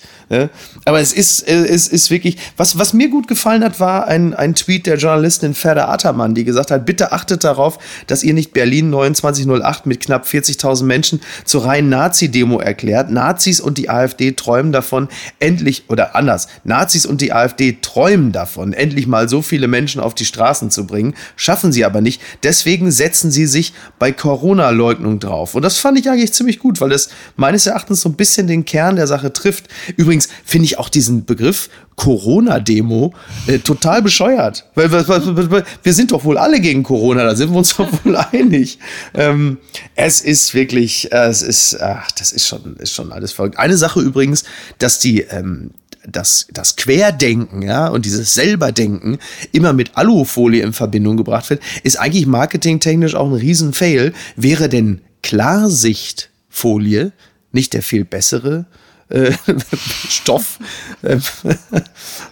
Aber 0.85 0.99
es 0.99 1.13
ist, 1.13 1.47
äh, 1.47 1.65
es 1.65 1.87
ist 1.87 2.09
wirklich, 2.09 2.37
was, 2.57 2.77
was 2.77 2.93
mir 2.93 3.09
gut 3.09 3.27
gefallen 3.27 3.63
hat, 3.63 3.79
war 3.79 4.07
ein, 4.07 4.33
ein 4.33 4.55
Tweet 4.55 4.85
der 4.87 4.97
Journalistin 4.97 5.53
Ferda 5.53 5.89
Attermann, 5.89 6.35
die 6.35 6.43
gesagt 6.43 6.71
hat, 6.71 6.85
bitte 6.85 7.11
achtet 7.11 7.43
darauf, 7.43 7.77
dass 8.07 8.23
ihr 8.23 8.33
nicht 8.33 8.53
Berlin 8.53 8.91
2908 8.91 9.85
mit 9.85 9.99
knapp 10.01 10.25
40.000 10.25 10.83
Menschen 10.83 11.21
zur 11.43 11.65
reinen 11.65 11.89
Nazi-Demo 11.89 12.59
erklärt. 12.59 13.11
Nazis 13.11 13.59
und 13.59 13.77
die 13.77 13.89
AfD 13.89 14.31
träumen 14.31 14.71
davon, 14.71 15.07
endlich, 15.39 15.83
oder 15.89 16.15
anders, 16.15 16.47
Nazis 16.63 17.05
und 17.05 17.21
die 17.21 17.33
AfD 17.33 17.77
träumen 17.81 18.31
davon, 18.31 18.73
endlich 18.73 19.07
mal 19.07 19.29
so 19.29 19.41
viele 19.41 19.67
Menschen 19.67 20.01
auf 20.01 20.15
die 20.15 20.25
Straßen 20.25 20.71
zu 20.71 20.87
bringen, 20.87 21.13
schaffen 21.35 21.71
sie 21.71 21.85
aber 21.85 22.01
nicht. 22.01 22.21
Deswegen 22.43 22.91
setzen 22.91 23.31
sie 23.31 23.45
sich 23.45 23.73
bei 23.99 24.11
Corona-Leugnung 24.11 25.19
drauf. 25.19 25.55
Und 25.55 25.61
das 25.61 25.77
fand 25.77 25.99
ich 25.99 26.09
eigentlich 26.09 26.33
ziemlich 26.33 26.59
gut, 26.59 26.81
weil 26.81 26.89
das 26.89 27.09
meines 27.35 27.65
Erachtens 27.67 28.01
so 28.01 28.09
ein 28.09 28.15
bisschen 28.15 28.47
den 28.47 28.65
Kern 28.65 28.95
der 28.95 29.07
Sache 29.07 29.33
trifft. 29.33 29.65
Übrigens, 29.97 30.14
Übrigens 30.15 30.29
finde 30.45 30.65
ich 30.65 30.79
auch 30.79 30.87
diesen 30.87 31.25
Begriff 31.25 31.69
Corona-Demo 31.97 33.13
äh, 33.47 33.59
total 33.59 34.01
bescheuert. 34.01 34.65
Weil, 34.73 34.89
wir 34.89 35.93
sind 35.93 36.13
doch 36.13 36.23
wohl 36.23 36.37
alle 36.37 36.61
gegen 36.61 36.83
Corona, 36.83 37.25
da 37.25 37.35
sind 37.35 37.51
wir 37.51 37.57
uns 37.57 37.75
doch 37.75 37.89
wohl 38.05 38.15
einig. 38.15 38.79
Ähm, 39.13 39.57
es 39.95 40.21
ist 40.21 40.53
wirklich, 40.53 41.11
äh, 41.11 41.27
es 41.27 41.41
ist, 41.41 41.81
ach, 41.81 42.09
das 42.11 42.31
ist 42.31 42.47
schon, 42.47 42.77
ist 42.77 42.93
schon 42.93 43.11
alles 43.11 43.33
verrückt. 43.33 43.59
Eine 43.59 43.75
Sache 43.75 43.99
übrigens, 43.99 44.45
dass 44.79 44.99
die, 44.99 45.21
ähm, 45.21 45.71
das, 46.07 46.47
das 46.53 46.77
Querdenken, 46.77 47.61
ja, 47.61 47.89
und 47.89 48.05
dieses 48.05 48.33
Selberdenken 48.35 49.17
immer 49.51 49.73
mit 49.73 49.97
Alufolie 49.97 50.63
in 50.63 50.71
Verbindung 50.71 51.17
gebracht 51.17 51.49
wird, 51.49 51.61
ist 51.83 51.99
eigentlich 51.99 52.25
marketingtechnisch 52.25 53.15
auch 53.15 53.27
ein 53.27 53.33
Riesenfail. 53.33 54.13
Wäre 54.37 54.69
denn 54.69 55.01
Klarsichtfolie 55.23 57.11
nicht 57.51 57.73
der 57.73 57.81
viel 57.81 58.05
bessere 58.05 58.65
äh, 59.09 59.31
Stoff. 60.09 60.59
Äh, 61.03 61.19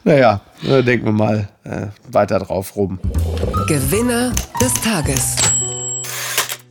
naja, 0.04 0.42
denken 0.64 1.06
wir 1.06 1.12
mal 1.12 1.48
äh, 1.64 1.88
weiter 2.10 2.40
drauf 2.40 2.76
rum. 2.76 3.00
Gewinner 3.68 4.34
des 4.60 4.74
Tages. 4.82 5.36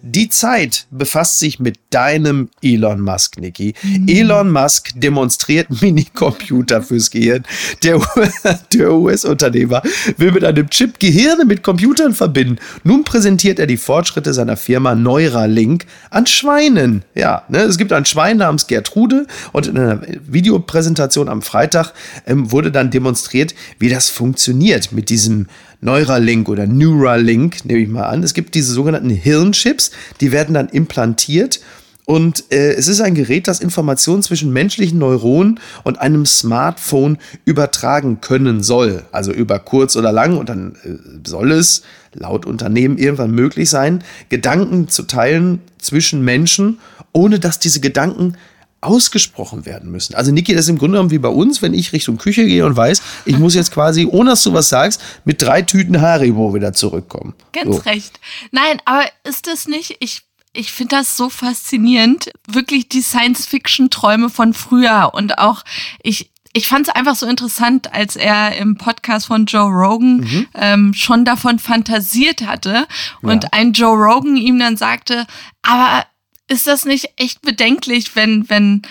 Die 0.05 0.29
Zeit 0.29 0.87
befasst 0.91 1.39
sich 1.39 1.61
mit 1.61 1.79
deinem 1.91 2.49
Elon 2.61 3.01
Musk, 3.01 3.39
Niki. 3.39 3.75
Mhm. 3.83 4.09
Elon 4.09 4.51
Musk 4.51 4.91
demonstriert 4.97 5.69
Minicomputer 5.81 6.83
fürs 6.83 7.13
Gehirn. 7.13 7.45
Der, 7.85 8.01
der 8.73 8.93
US-Unternehmer 8.93 9.81
will 10.17 10.33
mit 10.33 10.45
einem 10.45 10.69
Chip 10.71 10.99
Gehirne 10.99 11.45
mit 11.45 11.63
Computern 11.63 12.15
verbinden. 12.15 12.59
Nun 12.83 13.05
präsentiert 13.05 13.61
er 13.61 13.69
die 13.69 13.77
Fortschritte 13.77 14.35
seiner 14.35 14.57
Firma 14.57 14.97
Neuralink 14.97 15.87
an 16.11 16.27
Schweinen. 16.27 17.05
Ja, 17.15 17.45
ne, 17.49 17.59
es 17.59 17.79
gibt 17.79 17.93
ein 17.93 18.05
Schwein 18.05 18.39
namens 18.39 18.67
Gertrude 18.67 19.29
und 19.53 19.69
in 19.69 19.79
einer 19.79 20.03
Videopräsentation 20.27 21.29
am 21.29 21.43
Freitag 21.43 21.93
ähm, 22.27 22.51
wurde 22.51 22.73
dann 22.73 22.91
demonstriert, 22.91 23.55
wie 23.79 23.89
das 23.89 24.11
funktioniert 24.11 24.91
mit 24.91 25.11
diesem 25.11 25.47
Neuralink 25.83 26.49
oder 26.49 26.67
Neuralink, 26.67 27.65
nehme 27.65 27.81
ich 27.81 27.89
mal 27.89 28.05
an. 28.05 28.23
Es 28.23 28.35
gibt 28.35 28.55
diese 28.55 28.73
sogenannten 28.73 29.11
Hirnchips, 29.11 29.91
die 30.21 30.33
werden 30.33 30.55
dann 30.55 30.69
implantiert. 30.69 31.61
Und 32.05 32.53
äh, 32.53 32.73
es 32.75 32.89
ist 32.89 33.01
ein 33.01 33.15
Gerät, 33.15 33.47
das 33.47 33.61
Informationen 33.61 34.23
zwischen 34.23 34.53
menschlichen 34.53 34.99
Neuronen 34.99 35.61
und 35.85 36.01
einem 36.01 36.27
Smartphone 36.27 37.19
übertragen 37.45 38.21
können 38.21 38.63
soll. 38.63 39.05
Also 39.13 39.33
über 39.33 39.61
kurz 39.61 39.95
oder 39.97 40.11
lang. 40.11 40.37
Und 40.37 40.49
dann 40.49 40.75
äh, 40.83 41.29
soll 41.29 41.53
es 41.53 41.83
laut 42.13 42.45
Unternehmen 42.45 42.99
irgendwann 42.99 43.31
möglich 43.31 43.71
sein, 43.71 44.03
Gedanken 44.29 44.89
zu 44.89 45.05
teilen 45.05 45.61
zwischen 45.79 46.25
Menschen, 46.25 46.81
ohne 47.13 47.39
dass 47.39 47.61
diese 47.61 47.81
Gedanken 47.81 48.37
ausgesprochen 48.83 49.65
werden 49.65 49.91
müssen. 49.91 50.15
Also 50.15 50.33
Niki, 50.33 50.55
das 50.55 50.65
ist 50.65 50.71
im 50.71 50.79
Grunde 50.79 50.97
genommen 50.97 51.13
wie 51.13 51.19
bei 51.19 51.29
uns, 51.29 51.63
wenn 51.63 51.73
ich 51.73 51.93
Richtung 51.93 52.19
Küche 52.19 52.45
gehe 52.45 52.67
und 52.67 52.77
weiß, 52.77 53.01
ich 53.25 53.39
muss 53.39 53.55
jetzt 53.55 53.71
quasi, 53.71 54.07
ohne 54.07 54.31
dass 54.31 54.43
du 54.43 54.53
was 54.53 54.69
sagst, 54.69 55.01
mit 55.25 55.41
drei 55.41 55.63
Tüten 55.63 56.01
Haribo 56.01 56.53
wieder 56.53 56.73
zurückkommen. 56.73 57.35
Ganz 57.53 57.77
so. 57.77 57.83
recht. 57.83 58.21
Nein, 58.51 58.83
aber 58.85 59.05
ist 59.25 59.47
das 59.47 59.67
nicht, 59.67 59.97
ich 60.01 60.23
ich 60.55 60.71
finde 60.71 60.97
das 60.97 61.17
so 61.17 61.31
faszinierend, 61.31 62.31
wirklich 62.47 62.87
die 62.87 63.01
Science-Fiction-Träume 63.01 64.29
von 64.29 64.53
früher 64.53 65.13
und 65.15 65.39
auch 65.39 65.63
ich, 66.03 66.31
ich 66.53 66.69
fand 66.69 66.89
es 66.89 66.95
einfach 66.95 67.17
so 67.17 67.27
interessant, 67.27 67.95
als 67.95 68.17
er 68.17 68.57
im 68.57 68.77
Podcast 68.77 69.29
von 69.29 69.47
Joe 69.47 69.71
Rogan 69.71 70.17
mhm. 70.17 70.49
ähm, 70.55 70.95
schon 70.95 71.25
davon 71.25 71.59
fantasiert 71.59 72.43
hatte 72.43 72.87
und 73.23 73.45
ja. 73.45 73.49
ein 73.53 73.73
Joe 73.73 73.97
Rogan 73.97 74.37
ihm 74.37 74.59
dann 74.59 74.77
sagte, 74.77 75.27
aber 75.63 76.05
ist 76.53 76.67
das 76.67 76.85
nicht 76.85 77.11
echt 77.17 77.43
bedenklich, 77.43 78.15
wenn, 78.15 78.49
wenn 78.49 78.83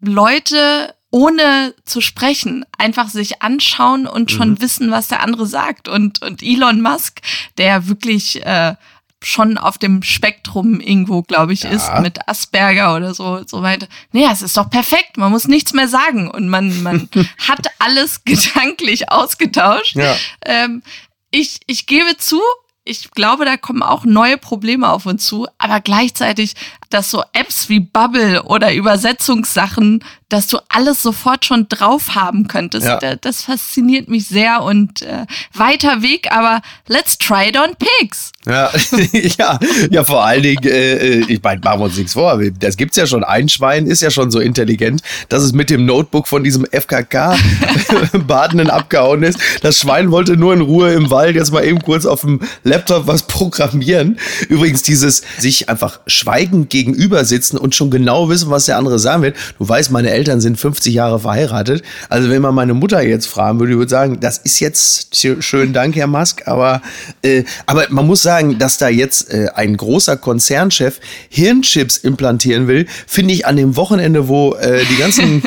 Leute 0.00 0.94
ohne 1.12 1.74
zu 1.84 2.00
sprechen 2.00 2.64
einfach 2.78 3.08
sich 3.08 3.42
anschauen 3.42 4.06
und 4.06 4.30
schon 4.30 4.50
mhm. 4.50 4.60
wissen, 4.60 4.90
was 4.90 5.08
der 5.08 5.22
andere 5.22 5.46
sagt. 5.46 5.88
Und, 5.88 6.22
und 6.22 6.42
Elon 6.42 6.80
Musk, 6.80 7.20
der 7.58 7.88
wirklich 7.88 8.44
äh, 8.44 8.74
schon 9.22 9.58
auf 9.58 9.76
dem 9.76 10.02
Spektrum 10.02 10.80
irgendwo, 10.80 11.22
glaube 11.22 11.52
ich, 11.52 11.64
ja. 11.64 11.70
ist, 11.70 11.90
mit 12.00 12.28
Asperger 12.28 12.96
oder 12.96 13.12
so, 13.12 13.42
so 13.46 13.62
weiter. 13.62 13.86
Naja, 14.12 14.30
es 14.32 14.42
ist 14.42 14.56
doch 14.56 14.70
perfekt. 14.70 15.16
Man 15.16 15.32
muss 15.32 15.48
nichts 15.48 15.72
mehr 15.72 15.88
sagen 15.88 16.30
und 16.30 16.48
man, 16.48 16.82
man 16.82 17.08
hat 17.48 17.66
alles 17.78 18.24
gedanklich 18.24 19.10
ausgetauscht. 19.10 19.96
Ja. 19.96 20.16
Ähm, 20.44 20.82
ich, 21.30 21.60
ich 21.66 21.86
gebe 21.86 22.16
zu, 22.16 22.40
ich 22.84 23.10
glaube, 23.10 23.44
da 23.44 23.56
kommen 23.56 23.82
auch 23.82 24.04
neue 24.04 24.38
Probleme 24.38 24.88
auf 24.88 25.06
uns 25.06 25.26
zu, 25.26 25.46
aber 25.58 25.80
gleichzeitig 25.80 26.54
dass 26.90 27.10
so 27.10 27.22
Apps 27.32 27.68
wie 27.68 27.80
Bubble 27.80 28.42
oder 28.44 28.72
Übersetzungssachen, 28.74 30.04
dass 30.28 30.46
du 30.46 30.58
alles 30.68 31.02
sofort 31.02 31.44
schon 31.44 31.66
drauf 31.68 32.14
haben 32.14 32.46
könntest. 32.46 32.86
Ja. 32.86 32.98
Da- 32.98 33.16
Das 33.16 33.42
fasziniert 33.42 34.08
mich 34.08 34.28
sehr 34.28 34.62
und 34.62 35.02
äh, 35.02 35.26
weiter 35.54 36.02
Weg, 36.02 36.30
aber 36.30 36.60
let's 36.86 37.18
try 37.18 37.48
it 37.48 37.56
on 37.56 37.74
pigs. 37.76 38.30
Ja, 38.46 38.70
ja, 39.38 39.58
ja, 39.90 40.04
vor 40.04 40.24
allen 40.24 40.42
Dingen, 40.42 40.62
äh, 40.64 41.18
äh, 41.20 41.24
ich 41.28 41.42
meine, 41.42 41.60
machen 41.60 41.80
wir 41.80 41.84
uns 41.86 41.96
nichts 41.96 42.12
vor, 42.12 42.40
das 42.60 42.76
gibt's 42.76 42.96
ja 42.96 43.06
schon. 43.06 43.24
Ein 43.24 43.48
Schwein 43.48 43.86
ist 43.86 44.02
ja 44.02 44.10
schon 44.10 44.30
so 44.30 44.38
intelligent, 44.40 45.02
dass 45.28 45.42
es 45.42 45.52
mit 45.52 45.68
dem 45.68 45.84
Notebook 45.84 46.28
von 46.28 46.44
diesem 46.44 46.64
FKK-Badenden 46.70 48.70
abgehauen 48.70 49.22
ist. 49.22 49.38
Das 49.62 49.78
Schwein 49.78 50.10
wollte 50.10 50.36
nur 50.36 50.54
in 50.54 50.60
Ruhe 50.60 50.92
im 50.92 51.10
Wald 51.10 51.36
jetzt 51.36 51.52
mal 51.52 51.64
eben 51.64 51.80
kurz 51.82 52.06
auf 52.06 52.22
dem 52.22 52.40
Laptop 52.64 53.06
was 53.06 53.22
programmieren. 53.24 54.18
Übrigens, 54.48 54.82
dieses 54.82 55.22
sich 55.38 55.68
einfach 55.68 56.00
schweigend 56.06 56.70
gegenüber 56.84 57.24
sitzen 57.24 57.58
und 57.58 57.74
schon 57.74 57.90
genau 57.90 58.28
wissen, 58.28 58.50
was 58.50 58.64
der 58.66 58.78
andere 58.78 58.98
sagen 58.98 59.22
wird. 59.22 59.36
Du 59.58 59.68
weißt, 59.68 59.90
meine 59.90 60.10
Eltern 60.10 60.40
sind 60.40 60.58
50 60.58 60.94
Jahre 60.94 61.20
verheiratet. 61.20 61.82
Also 62.08 62.30
wenn 62.30 62.40
man 62.42 62.54
meine 62.54 62.72
Mutter 62.74 63.02
jetzt 63.02 63.26
fragen 63.26 63.58
würde, 63.60 63.72
ich 63.72 63.78
würde 63.78 63.90
sagen, 63.90 64.18
das 64.20 64.38
ist 64.38 64.60
jetzt 64.60 65.14
schö- 65.14 65.42
schönen 65.42 65.72
Dank, 65.72 65.94
Herr 65.96 66.06
Musk, 66.06 66.46
aber, 66.48 66.80
äh, 67.22 67.44
aber 67.66 67.84
man 67.90 68.06
muss 68.06 68.22
sagen, 68.22 68.58
dass 68.58 68.78
da 68.78 68.88
jetzt 68.88 69.30
äh, 69.30 69.48
ein 69.54 69.76
großer 69.76 70.16
Konzernchef 70.16 71.00
Hirnchips 71.28 71.98
implantieren 71.98 72.66
will, 72.66 72.86
finde 73.06 73.34
ich 73.34 73.46
an 73.46 73.56
dem 73.56 73.76
Wochenende, 73.76 74.28
wo 74.28 74.54
äh, 74.54 74.84
die 74.90 74.96
ganzen, 74.96 75.42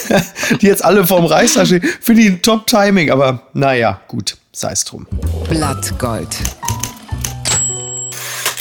die 0.60 0.66
jetzt 0.66 0.84
alle 0.84 1.06
vorm 1.06 1.26
Reichstag 1.26 1.66
stehen, 1.66 1.82
finde 2.00 2.22
ich 2.22 2.28
ein 2.28 2.42
Top-Timing, 2.42 3.10
aber 3.10 3.42
naja, 3.52 4.00
gut, 4.08 4.36
sei 4.52 4.72
es 4.72 4.84
drum. 4.84 5.06
Blattgold. 5.48 6.28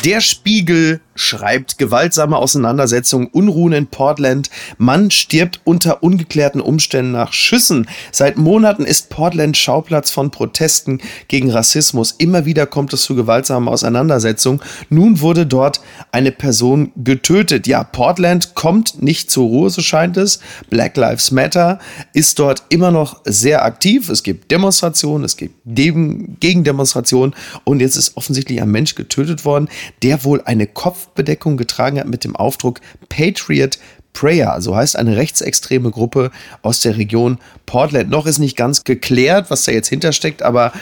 Der 0.04 0.20
Spiegel 0.20 1.00
schreibt 1.14 1.78
gewaltsame 1.78 2.38
Auseinandersetzungen, 2.38 3.28
Unruhen 3.28 3.74
in 3.74 3.86
Portland. 3.88 4.50
Mann 4.80 5.12
stirbt 5.12 5.60
unter 5.66 6.02
ungeklärten 6.02 6.62
Umständen 6.62 7.12
nach 7.12 7.34
Schüssen. 7.34 7.88
Seit 8.12 8.38
Monaten 8.38 8.86
ist 8.86 9.12
Portland 9.12 9.56
Schauplatz 9.58 10.10
von 10.10 10.32
Protesten 10.32 11.00
gegen 11.28 11.52
Rassismus. 11.52 12.16
Immer 12.18 12.46
wieder 12.46 12.66
kommt 12.66 12.94
es 12.94 13.04
zu 13.04 13.14
gewaltsamen 13.14 13.70
Auseinandersetzungen. 13.70 14.62
Nun 14.90 15.22
wurde 15.22 15.46
dort 15.46 15.82
eine 16.12 16.32
Person 16.32 16.92
getötet. 16.96 17.68
Ja, 17.68 17.84
Portland 17.84 18.56
kommt 18.56 19.04
nicht 19.04 19.30
zur 19.30 19.46
Ruhe, 19.48 19.70
so 19.70 19.82
scheint 19.82 20.18
es. 20.18 20.40
Black 20.72 20.98
Lives 20.98 21.30
Matter 21.30 21.78
ist 22.14 22.40
dort 22.40 22.64
immer 22.70 22.90
noch 22.90 23.22
sehr 23.26 23.64
aktiv. 23.64 24.10
Es 24.10 24.24
gibt 24.24 24.50
Demonstrationen, 24.50 25.26
es 25.26 25.38
gibt 25.38 25.56
Dem- 25.66 26.38
Gegendemonstrationen 26.40 27.36
und 27.66 27.82
jetzt 27.82 27.98
ist 27.98 28.18
offensichtlich 28.18 28.60
ein 28.62 28.72
Mensch 28.72 28.96
getötet 28.96 29.46
worden, 29.46 29.70
der 30.02 30.24
wohl 30.24 30.42
eine 30.42 30.68
Kopfbedeckung 30.68 31.58
getragen 31.58 32.00
hat 32.00 32.08
mit 32.08 32.24
dem 32.24 32.36
Aufdruck 32.36 32.80
Patriot 33.10 33.78
Prayer, 34.14 34.62
so 34.62 34.76
heißt 34.76 34.98
eine 34.98 35.16
rechtsextreme 35.16 35.92
Gruppe 35.92 36.32
aus 36.62 36.82
der 36.82 36.98
Region 36.98 37.38
Portland. 37.66 38.10
Noch 38.10 38.26
ist 38.26 38.40
nicht 38.40 38.58
ganz 38.58 38.84
geklärt, 38.84 39.50
was 39.50 39.64
da 39.64 39.72
jetzt 39.72 39.88
hintersteckt, 39.88 40.44
aber 40.44 40.74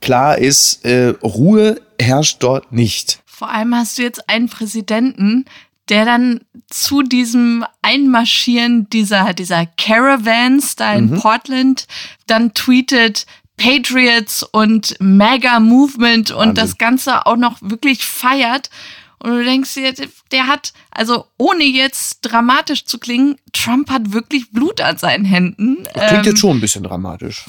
klar 0.00 0.38
ist, 0.38 0.84
äh, 0.84 1.14
Ruhe 1.22 1.80
herrscht 2.00 2.36
dort 2.40 2.72
nicht. 2.72 3.20
Vor 3.26 3.50
allem 3.50 3.74
hast 3.74 3.98
du 3.98 4.02
jetzt 4.02 4.28
einen 4.28 4.48
Präsidenten, 4.48 5.44
der 5.88 6.04
dann 6.04 6.40
zu 6.68 7.02
diesem 7.02 7.64
Einmarschieren 7.82 8.88
dieser, 8.90 9.34
dieser 9.34 9.66
Caravans 9.66 10.76
da 10.76 10.94
in 10.94 11.12
Portland 11.20 11.86
dann 12.26 12.54
tweetet, 12.54 13.26
Patriots 13.56 14.42
und 14.42 14.96
Mega 15.00 15.60
Movement 15.60 16.30
und 16.30 16.38
Wahnsinn. 16.38 16.54
das 16.54 16.78
Ganze 16.78 17.26
auch 17.26 17.36
noch 17.36 17.56
wirklich 17.60 18.04
feiert. 18.04 18.70
Und 19.18 19.30
du 19.30 19.44
denkst 19.44 19.74
dir, 19.74 19.94
der 20.30 20.46
hat, 20.46 20.74
also 20.90 21.26
ohne 21.38 21.64
jetzt 21.64 22.20
dramatisch 22.20 22.84
zu 22.84 22.98
klingen, 22.98 23.38
Trump 23.52 23.90
hat 23.90 24.12
wirklich 24.12 24.50
Blut 24.50 24.80
an 24.80 24.98
seinen 24.98 25.24
Händen. 25.24 25.84
Klingt 25.84 26.12
Ähm, 26.12 26.24
jetzt 26.24 26.40
schon 26.40 26.58
ein 26.58 26.60
bisschen 26.60 26.84
dramatisch. 26.84 27.44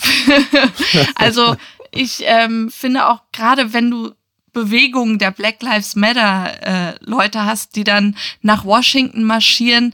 also 1.15 1.55
ich 1.91 2.21
ähm, 2.23 2.69
finde 2.71 3.07
auch 3.07 3.21
gerade, 3.33 3.73
wenn 3.73 3.91
du 3.91 4.11
Bewegungen 4.53 5.19
der 5.19 5.31
Black 5.31 5.61
Lives 5.61 5.95
Matter 5.95 6.53
äh, 6.61 6.95
Leute 7.01 7.45
hast, 7.45 7.75
die 7.75 7.83
dann 7.83 8.15
nach 8.41 8.65
Washington 8.65 9.23
marschieren 9.23 9.93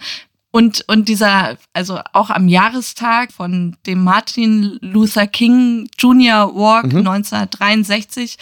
und, 0.55 0.86
und 0.88 1.10
dieser, 1.10 1.57
also 1.74 2.00
auch 2.13 2.29
am 2.29 2.48
Jahrestag 2.48 3.31
von 3.31 3.75
dem 3.88 4.03
Martin 4.03 4.77
Luther 4.81 5.25
King 5.25 5.89
Jr. 5.98 6.53
Walk 6.53 6.86
1963, 6.86 8.38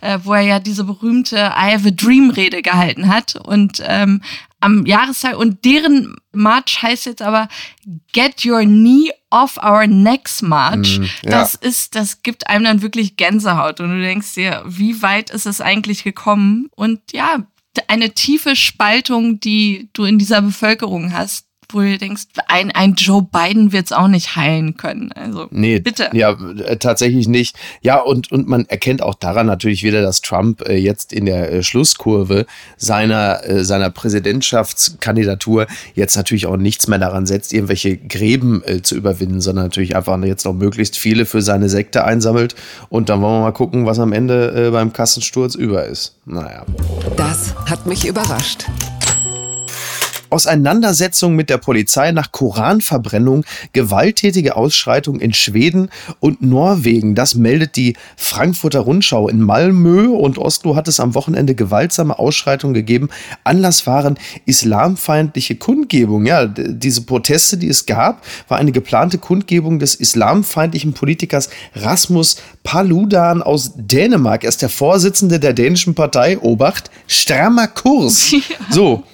äh, 0.00 0.18
wo 0.24 0.34
er 0.34 0.40
ja 0.40 0.58
diese 0.58 0.82
berühmte 0.82 1.36
I 1.36 1.72
Have 1.72 1.86
a 1.86 1.92
Dream 1.92 2.30
Rede 2.30 2.62
gehalten 2.62 3.06
hat 3.06 3.36
und 3.36 3.80
ähm, 3.86 4.22
am 4.58 4.86
Jahrestag 4.86 5.36
und 5.36 5.64
deren 5.64 6.16
March 6.32 6.82
heißt 6.82 7.06
jetzt 7.06 7.22
aber 7.22 7.46
Get 8.12 8.44
Your 8.44 8.62
Knee 8.62 9.12
Off 9.30 9.56
Our 9.56 9.86
Necks 9.86 10.42
March. 10.42 10.98
Mm, 10.98 11.04
ja. 11.04 11.30
Das 11.30 11.54
ist, 11.54 11.94
das 11.94 12.22
gibt 12.24 12.48
einem 12.48 12.64
dann 12.64 12.82
wirklich 12.82 13.16
Gänsehaut 13.16 13.78
und 13.78 13.90
du 13.90 14.00
denkst 14.00 14.34
dir, 14.34 14.64
wie 14.66 15.00
weit 15.00 15.30
ist 15.30 15.46
es 15.46 15.60
eigentlich 15.60 16.02
gekommen? 16.02 16.70
Und 16.74 17.00
ja, 17.12 17.46
eine 17.86 18.10
tiefe 18.10 18.56
Spaltung, 18.56 19.40
die 19.40 19.88
du 19.92 20.04
in 20.04 20.18
dieser 20.18 20.42
Bevölkerung 20.42 21.12
hast, 21.12 21.46
wo 21.74 21.80
du 21.80 21.98
denkst, 21.98 22.24
ein, 22.48 22.70
ein 22.70 22.94
Joe 22.94 23.22
Biden 23.22 23.72
wird 23.72 23.86
es 23.86 23.92
auch 23.92 24.08
nicht 24.08 24.36
heilen 24.36 24.76
können. 24.76 25.12
Also 25.12 25.48
Nee, 25.50 25.80
bitte. 25.80 26.10
Ja, 26.12 26.36
äh, 26.64 26.76
tatsächlich 26.76 27.28
nicht. 27.28 27.56
Ja, 27.82 28.00
und, 28.00 28.30
und 28.32 28.48
man 28.48 28.66
erkennt 28.66 29.02
auch 29.02 29.14
daran 29.14 29.46
natürlich 29.46 29.82
wieder, 29.82 30.02
dass 30.02 30.20
Trump 30.20 30.66
äh, 30.68 30.76
jetzt 30.76 31.12
in 31.12 31.26
der 31.26 31.52
äh, 31.52 31.62
Schlusskurve 31.62 32.46
seiner, 32.76 33.44
äh, 33.44 33.64
seiner 33.64 33.90
Präsidentschaftskandidatur 33.90 35.66
jetzt 35.94 36.16
natürlich 36.16 36.46
auch 36.46 36.56
nichts 36.56 36.88
mehr 36.88 36.98
daran 36.98 37.26
setzt, 37.26 37.52
irgendwelche 37.52 37.96
Gräben 37.96 38.62
zu 38.82 38.96
überwinden, 38.96 39.40
sondern 39.40 39.66
natürlich 39.66 39.96
einfach 39.96 40.22
jetzt 40.22 40.44
noch 40.44 40.52
möglichst 40.52 40.96
viele 40.96 41.26
für 41.26 41.42
seine 41.42 41.68
Sekte 41.68 42.04
einsammelt. 42.04 42.54
Und 42.88 43.08
dann 43.08 43.20
wollen 43.20 43.40
wir 43.40 43.40
mal 43.40 43.52
gucken, 43.52 43.86
was 43.86 43.98
am 43.98 44.12
Ende 44.12 44.70
beim 44.72 44.92
Kassensturz 44.92 45.54
über 45.54 45.86
ist. 45.86 46.16
Naja. 46.26 46.64
Das 47.16 47.54
hat 47.68 47.86
mich 47.86 48.06
überrascht. 48.06 48.66
Auseinandersetzung 50.32 51.36
mit 51.36 51.50
der 51.50 51.58
Polizei 51.58 52.10
nach 52.12 52.32
Koranverbrennung, 52.32 53.44
gewalttätige 53.72 54.56
Ausschreitungen 54.56 55.20
in 55.20 55.34
Schweden 55.34 55.90
und 56.20 56.42
Norwegen. 56.42 57.14
Das 57.14 57.34
meldet 57.34 57.76
die 57.76 57.96
Frankfurter 58.16 58.80
Rundschau. 58.80 59.28
In 59.28 59.40
Malmö 59.40 60.08
und 60.08 60.38
Oslo 60.38 60.74
hat 60.74 60.88
es 60.88 61.00
am 61.00 61.14
Wochenende 61.14 61.54
gewaltsame 61.54 62.18
Ausschreitungen 62.18 62.74
gegeben. 62.74 63.08
Anlass 63.44 63.86
waren 63.86 64.18
islamfeindliche 64.46 65.56
Kundgebungen. 65.56 66.26
Ja, 66.26 66.46
diese 66.46 67.02
Proteste, 67.02 67.56
die 67.56 67.68
es 67.68 67.86
gab, 67.86 68.24
war 68.48 68.58
eine 68.58 68.72
geplante 68.72 69.18
Kundgebung 69.18 69.78
des 69.78 69.94
islamfeindlichen 69.94 70.94
Politikers 70.94 71.50
Rasmus 71.74 72.36
Paludan 72.62 73.42
aus 73.42 73.72
Dänemark. 73.76 74.44
Er 74.44 74.48
ist 74.48 74.62
der 74.62 74.68
Vorsitzende 74.68 75.38
der 75.38 75.52
dänischen 75.52 75.94
Partei 75.94 76.38
Obacht. 76.38 76.90
Strammer 77.06 77.68
Kurs. 77.68 78.34
So. 78.70 79.04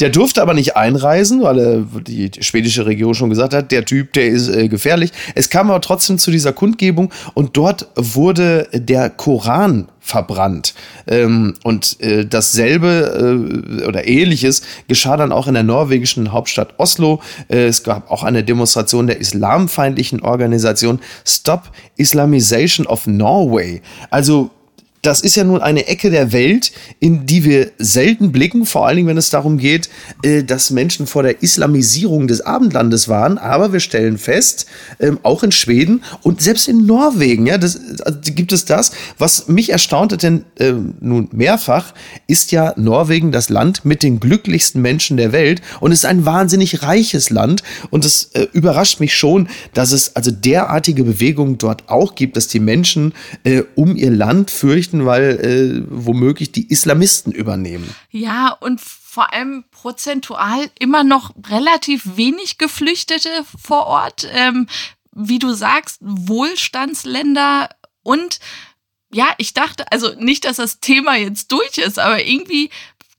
Der 0.00 0.10
durfte 0.10 0.42
aber 0.42 0.54
nicht 0.54 0.76
einreisen, 0.76 1.42
weil 1.42 1.58
er, 1.58 1.84
die 2.00 2.30
schwedische 2.40 2.86
Regierung 2.86 3.14
schon 3.14 3.30
gesagt 3.30 3.54
hat, 3.54 3.70
der 3.70 3.84
Typ, 3.84 4.12
der 4.14 4.26
ist 4.26 4.48
äh, 4.48 4.68
gefährlich. 4.68 5.12
Es 5.34 5.50
kam 5.50 5.70
aber 5.70 5.80
trotzdem 5.80 6.18
zu 6.18 6.30
dieser 6.30 6.52
Kundgebung 6.52 7.12
und 7.34 7.56
dort 7.56 7.88
wurde 7.94 8.68
der 8.72 9.10
Koran 9.10 9.88
verbrannt. 10.00 10.74
Ähm, 11.06 11.54
und 11.62 12.00
äh, 12.00 12.26
dasselbe 12.26 13.78
äh, 13.80 13.86
oder 13.86 14.06
ähnliches 14.06 14.62
geschah 14.88 15.16
dann 15.16 15.30
auch 15.30 15.46
in 15.46 15.54
der 15.54 15.62
norwegischen 15.62 16.32
Hauptstadt 16.32 16.74
Oslo. 16.78 17.22
Äh, 17.48 17.66
es 17.66 17.84
gab 17.84 18.10
auch 18.10 18.24
eine 18.24 18.42
Demonstration 18.42 19.06
der 19.06 19.20
islamfeindlichen 19.20 20.22
Organisation 20.22 20.98
Stop 21.24 21.70
Islamization 21.96 22.86
of 22.86 23.06
Norway. 23.06 23.80
Also 24.10 24.50
das 25.02 25.20
ist 25.20 25.34
ja 25.34 25.42
nun 25.42 25.60
eine 25.60 25.88
Ecke 25.88 26.10
der 26.10 26.32
Welt, 26.32 26.70
in 27.00 27.26
die 27.26 27.42
wir 27.42 27.72
selten 27.78 28.30
blicken, 28.30 28.64
vor 28.64 28.86
allen 28.86 28.96
Dingen, 28.96 29.08
wenn 29.08 29.16
es 29.16 29.30
darum 29.30 29.58
geht, 29.58 29.90
äh, 30.22 30.44
dass 30.44 30.70
Menschen 30.70 31.08
vor 31.08 31.24
der 31.24 31.42
Islamisierung 31.42 32.28
des 32.28 32.40
Abendlandes 32.40 33.08
waren. 33.08 33.36
Aber 33.36 33.72
wir 33.72 33.80
stellen 33.80 34.16
fest, 34.16 34.66
ähm, 35.00 35.18
auch 35.24 35.42
in 35.42 35.50
Schweden 35.50 36.04
und 36.22 36.40
selbst 36.40 36.68
in 36.68 36.86
Norwegen, 36.86 37.46
ja, 37.46 37.58
das, 37.58 37.80
also 38.02 38.20
gibt 38.22 38.52
es 38.52 38.64
das. 38.64 38.92
Was 39.18 39.48
mich 39.48 39.70
erstaunte, 39.70 40.16
denn 40.18 40.44
ähm, 40.60 40.94
nun 41.00 41.28
mehrfach, 41.32 41.94
ist 42.28 42.52
ja 42.52 42.72
Norwegen 42.76 43.32
das 43.32 43.48
Land 43.48 43.84
mit 43.84 44.04
den 44.04 44.20
glücklichsten 44.20 44.80
Menschen 44.80 45.16
der 45.16 45.32
Welt 45.32 45.62
und 45.80 45.90
ist 45.90 46.06
ein 46.06 46.24
wahnsinnig 46.26 46.84
reiches 46.84 47.28
Land. 47.30 47.64
Und 47.90 48.04
es 48.04 48.30
äh, 48.34 48.46
überrascht 48.52 49.00
mich 49.00 49.16
schon, 49.16 49.48
dass 49.74 49.90
es 49.90 50.14
also 50.14 50.30
derartige 50.30 51.02
Bewegungen 51.02 51.58
dort 51.58 51.88
auch 51.88 52.14
gibt, 52.14 52.36
dass 52.36 52.46
die 52.46 52.60
Menschen 52.60 53.14
äh, 53.42 53.62
um 53.74 53.96
ihr 53.96 54.12
Land 54.12 54.52
fürchten, 54.52 54.91
weil 55.06 55.40
äh, 55.40 55.84
womöglich 55.88 56.52
die 56.52 56.68
Islamisten 56.68 57.32
übernehmen. 57.32 57.94
Ja, 58.10 58.50
und 58.60 58.80
vor 58.80 59.32
allem 59.32 59.64
prozentual 59.70 60.70
immer 60.78 61.04
noch 61.04 61.34
relativ 61.48 62.16
wenig 62.16 62.58
Geflüchtete 62.58 63.28
vor 63.62 63.86
Ort. 63.86 64.26
Ähm, 64.32 64.68
wie 65.14 65.38
du 65.38 65.52
sagst, 65.52 65.98
Wohlstandsländer 66.00 67.68
und 68.02 68.40
ja, 69.12 69.34
ich 69.36 69.52
dachte, 69.52 69.90
also 69.92 70.14
nicht, 70.18 70.46
dass 70.46 70.56
das 70.56 70.80
Thema 70.80 71.16
jetzt 71.16 71.52
durch 71.52 71.76
ist, 71.76 71.98
aber 71.98 72.24
irgendwie 72.24 72.70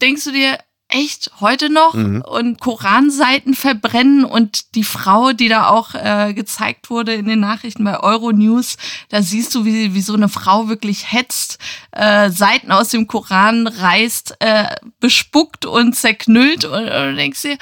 denkst 0.01 0.23
du 0.23 0.31
dir, 0.31 0.57
echt 0.93 1.31
heute 1.41 1.71
noch 1.71 1.95
mhm. 1.95 2.21
und 2.21 2.59
Koranseiten 2.59 3.55
verbrennen 3.55 4.23
und 4.23 4.75
die 4.75 4.83
Frau, 4.83 5.33
die 5.33 5.49
da 5.49 5.67
auch 5.67 5.95
äh, 5.95 6.33
gezeigt 6.33 6.89
wurde 6.89 7.15
in 7.15 7.25
den 7.25 7.39
Nachrichten 7.39 7.83
bei 7.83 7.99
Euronews, 7.99 8.77
da 9.09 9.21
siehst 9.23 9.55
du, 9.55 9.65
wie, 9.65 9.95
wie 9.95 10.01
so 10.01 10.13
eine 10.13 10.29
Frau 10.29 10.69
wirklich 10.69 11.11
hetzt, 11.11 11.57
äh, 11.91 12.29
Seiten 12.29 12.71
aus 12.71 12.89
dem 12.89 13.07
Koran 13.07 13.65
reißt, 13.67 14.35
äh, 14.39 14.75
bespuckt 14.99 15.65
und 15.65 15.95
zerknüllt 15.95 16.63
und, 16.65 16.83
und 16.83 16.85
du 16.85 17.15
denkst 17.15 17.41
dir, 17.41 17.57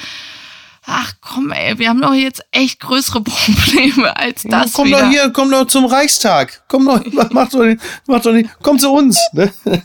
ach 0.85 1.13
komm, 1.21 1.51
ey, 1.51 1.77
wir 1.77 1.89
haben 1.89 2.01
doch 2.01 2.13
jetzt 2.13 2.43
echt 2.51 2.79
größere 2.79 3.21
Probleme 3.23 4.15
als 4.15 4.43
das. 4.43 4.65
Ja, 4.65 4.71
komm 4.73 4.87
wieder. 4.87 5.01
doch 5.01 5.09
hier, 5.09 5.29
komm 5.31 5.51
doch 5.51 5.65
zum 5.67 5.85
Reichstag. 5.85 6.63
Komm 6.67 6.85
doch, 6.85 7.01
mach 7.31 7.49
doch 7.49 7.63
nicht, 7.63 7.81
mach 8.07 8.21
doch 8.21 8.33
nicht, 8.33 8.49
komm 8.61 8.79
zu 8.79 8.91
uns. 8.91 9.19
Ne? 9.33 9.51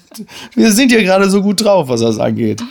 Wir 0.55 0.73
sind 0.73 0.91
hier 0.91 1.03
gerade 1.03 1.31
so 1.31 1.43
gut 1.43 1.63
drauf, 1.63 1.89
was 1.89 2.01
das 2.01 2.19
angeht. 2.19 2.63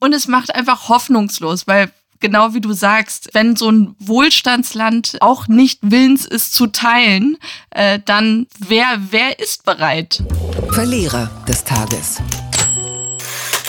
Und 0.00 0.12
es 0.12 0.28
macht 0.28 0.54
einfach 0.54 0.88
hoffnungslos, 0.88 1.66
weil 1.66 1.90
genau 2.20 2.54
wie 2.54 2.60
du 2.60 2.72
sagst, 2.72 3.30
wenn 3.32 3.56
so 3.56 3.70
ein 3.70 3.94
Wohlstandsland 3.98 5.18
auch 5.20 5.46
nicht 5.46 5.80
willens 5.82 6.24
ist 6.24 6.54
zu 6.54 6.68
teilen, 6.68 7.36
äh, 7.70 8.00
dann 8.04 8.46
wer, 8.58 8.98
wer 9.10 9.38
ist 9.38 9.64
bereit? 9.64 10.22
Verlierer 10.70 11.30
des 11.46 11.64
Tages. 11.64 12.22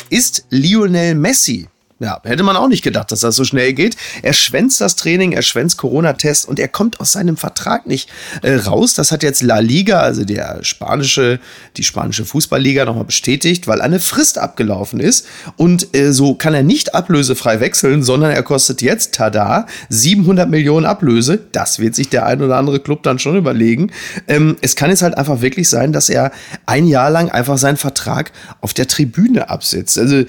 Ist 0.10 0.46
Lionel 0.50 1.16
Messi 1.16 1.68
ja, 2.00 2.20
hätte 2.26 2.44
man 2.44 2.58
auch 2.58 2.68
nicht 2.68 2.84
gedacht, 2.84 3.10
dass 3.14 3.22
das 3.22 3.38
so 3.38 3.46
schnell 3.46 3.72
geht. 3.72 3.96
Er 4.22 4.34
schwänzt 4.34 4.82
das 4.82 4.98
Training, 4.98 5.32
er 5.32 5.42
schwänzt 5.42 5.78
Corona-Test 5.78 6.46
und 6.46 6.60
er 6.60 6.68
kommt 6.68 7.00
aus 7.00 7.14
seinem 7.14 7.38
Vertrag 7.38 7.88
nicht 7.88 8.10
äh, 8.42 8.56
raus. 8.56 8.96
Das 8.96 9.14
hat 9.14 9.24
jetzt 9.24 9.42
La 9.42 9.60
Liga, 9.60 10.00
also 10.00 10.26
der 10.26 10.60
spanische, 10.64 11.40
die 11.78 11.84
spanische 11.84 12.26
Fußballliga 12.26 12.84
nochmal 12.84 13.06
bestätigt, 13.06 13.68
weil 13.68 13.82
eine 13.82 14.02
Frist 14.02 14.38
abgelaufen 14.38 15.00
ist. 15.00 15.26
Und 15.56 15.96
äh, 15.96 16.12
so 16.12 16.36
kann 16.36 16.54
er 16.54 16.64
nicht 16.64 16.94
ablösefrei 16.94 17.62
wechseln, 17.62 18.04
sondern 18.04 18.32
er 18.32 18.44
kostet 18.44 18.82
jetzt, 18.82 19.16
tada, 19.16 19.66
700 19.88 20.50
Millionen 20.50 20.86
Ablöse. 20.86 21.40
Das 21.54 21.80
wird 21.80 21.96
sich 21.96 22.10
der 22.10 22.26
ein 22.26 22.42
oder 22.42 22.58
andere 22.58 22.82
Club 22.82 23.04
dann 23.04 23.20
schon 23.20 23.38
überlegen. 23.38 23.94
Ähm, 24.28 24.58
es 24.60 24.76
kann 24.76 24.90
jetzt 24.90 25.02
halt 25.02 25.18
einfach 25.18 25.40
wirklich 25.40 25.70
sein, 25.70 25.94
dass 25.94 26.10
er 26.10 26.34
ein 26.66 26.88
Jahr 26.88 27.10
lang 27.10 27.30
einfach 27.30 27.58
seinen 27.58 27.78
Vertrag 27.78 28.34
auf 28.60 28.74
der 28.74 28.88
Tribüne 28.88 29.50
absitzt. 29.50 29.98
Also, 29.98 30.24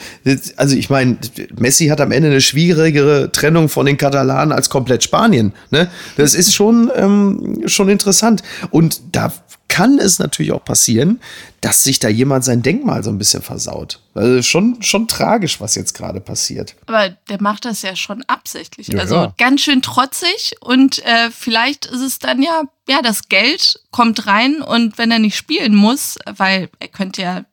also 0.57 0.77
ich 0.77 0.91
meine, 0.91 1.19
Messi 1.59 1.89
hat 1.89 2.01
am 2.01 2.13
Ende 2.13 2.29
eine 2.29 2.41
schwierigere 2.41 3.33
Trennung 3.33 3.69
von 3.69 3.87
den 3.87 3.97
Katalanen 3.97 4.53
als 4.53 4.71
komplett 4.71 5.03
Spanien. 5.03 5.53
Ne? 5.71 5.91
Das 6.17 6.35
ist 6.35 6.55
schon, 6.55 6.91
ähm, 6.95 7.63
schon 7.67 7.89
interessant. 7.89 8.43
Und 8.71 9.01
da 9.13 9.33
kann 9.69 9.99
es 9.99 10.19
natürlich 10.19 10.53
auch 10.53 10.65
passieren, 10.65 11.21
dass 11.61 11.85
sich 11.85 11.99
da 11.99 12.09
jemand 12.09 12.45
sein 12.45 12.63
Denkmal 12.63 13.03
so 13.03 13.11
ein 13.11 13.19
bisschen 13.19 13.43
versaut. 13.43 14.01
Also 14.15 14.41
schon, 14.43 14.83
schon 14.83 15.09
tragisch, 15.09 15.61
was 15.61 15.75
jetzt 15.75 15.95
gerade 15.95 16.21
passiert. 16.21 16.77
Aber 16.87 17.11
der 17.29 17.43
macht 17.43 17.65
das 17.65 17.83
ja 17.83 17.97
schon 17.97 18.23
absichtlich. 18.27 18.89
Ja, 18.89 19.01
also 19.01 19.15
ja. 19.17 19.35
ganz 19.37 19.63
schön 19.63 19.83
trotzig 19.83 20.55
und 20.61 21.05
äh, 21.05 21.31
vielleicht 21.31 21.87
ist 21.87 22.01
es 22.01 22.19
dann 22.19 22.43
ja, 22.43 22.63
ja, 22.89 23.03
das 23.03 23.29
Geld 23.29 23.81
kommt 23.91 24.27
rein 24.27 24.63
und 24.63 24.99
wenn 24.99 25.11
er 25.11 25.19
nicht 25.19 25.37
spielen 25.37 25.75
muss, 25.75 26.17
weil 26.25 26.71
er 26.79 26.89
könnte 26.89 27.23
ja 27.23 27.45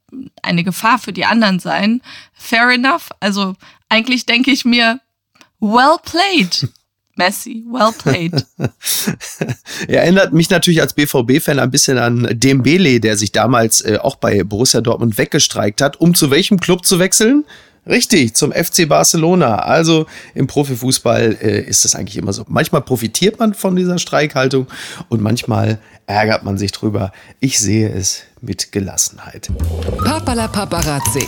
eine 0.42 0.64
Gefahr 0.64 1.00
für 1.00 1.14
die 1.14 1.26
anderen 1.26 1.60
sein, 1.60 2.02
fair 2.34 2.70
enough. 2.70 3.10
Also 3.20 3.56
eigentlich 3.90 4.26
denke 4.26 4.52
ich 4.52 4.66
mir, 4.66 5.00
well 5.60 5.98
played. 6.04 6.68
Messi, 7.16 7.64
well 7.70 7.92
played. 7.92 8.44
er 9.88 10.02
erinnert 10.02 10.34
mich 10.34 10.50
natürlich 10.50 10.82
als 10.82 10.96
BVB-Fan 10.96 11.60
ein 11.60 11.70
bisschen 11.70 12.00
an 12.00 12.28
Dembele, 12.32 13.00
der 13.00 13.18
sich 13.18 13.32
damals 13.32 13.82
äh, 13.82 14.00
auch 14.02 14.16
bei 14.16 14.44
Borussia 14.44 14.82
Dortmund 14.82 15.20
weggestreikt 15.20 15.80
hat, 15.82 16.02
um 16.02 16.16
zu 16.16 16.32
welchem 16.32 16.60
Club 16.60 16.86
zu 16.86 16.98
wechseln? 16.98 17.46
Richtig, 17.86 18.34
zum 18.34 18.54
FC 18.54 18.88
Barcelona. 18.88 19.58
Also 19.58 20.06
im 20.36 20.48
Profifußball 20.48 21.38
äh, 21.42 21.62
ist 21.62 21.84
das 21.84 21.96
eigentlich 21.96 22.18
immer 22.18 22.32
so. 22.32 22.46
Manchmal 22.48 22.82
profitiert 22.82 23.40
man 23.40 23.54
von 23.54 23.76
dieser 23.76 24.00
Streikhaltung 24.00 24.68
und 25.10 25.22
manchmal 25.22 25.80
ärgert 26.06 26.44
man 26.44 26.58
sich 26.58 26.72
drüber. 26.72 27.12
Ich 27.42 27.60
sehe 27.60 27.90
es 27.90 28.24
mit 28.42 28.72
Gelassenheit. 28.72 29.50
Papala 29.98 30.48
Paparazzi. 30.48 31.28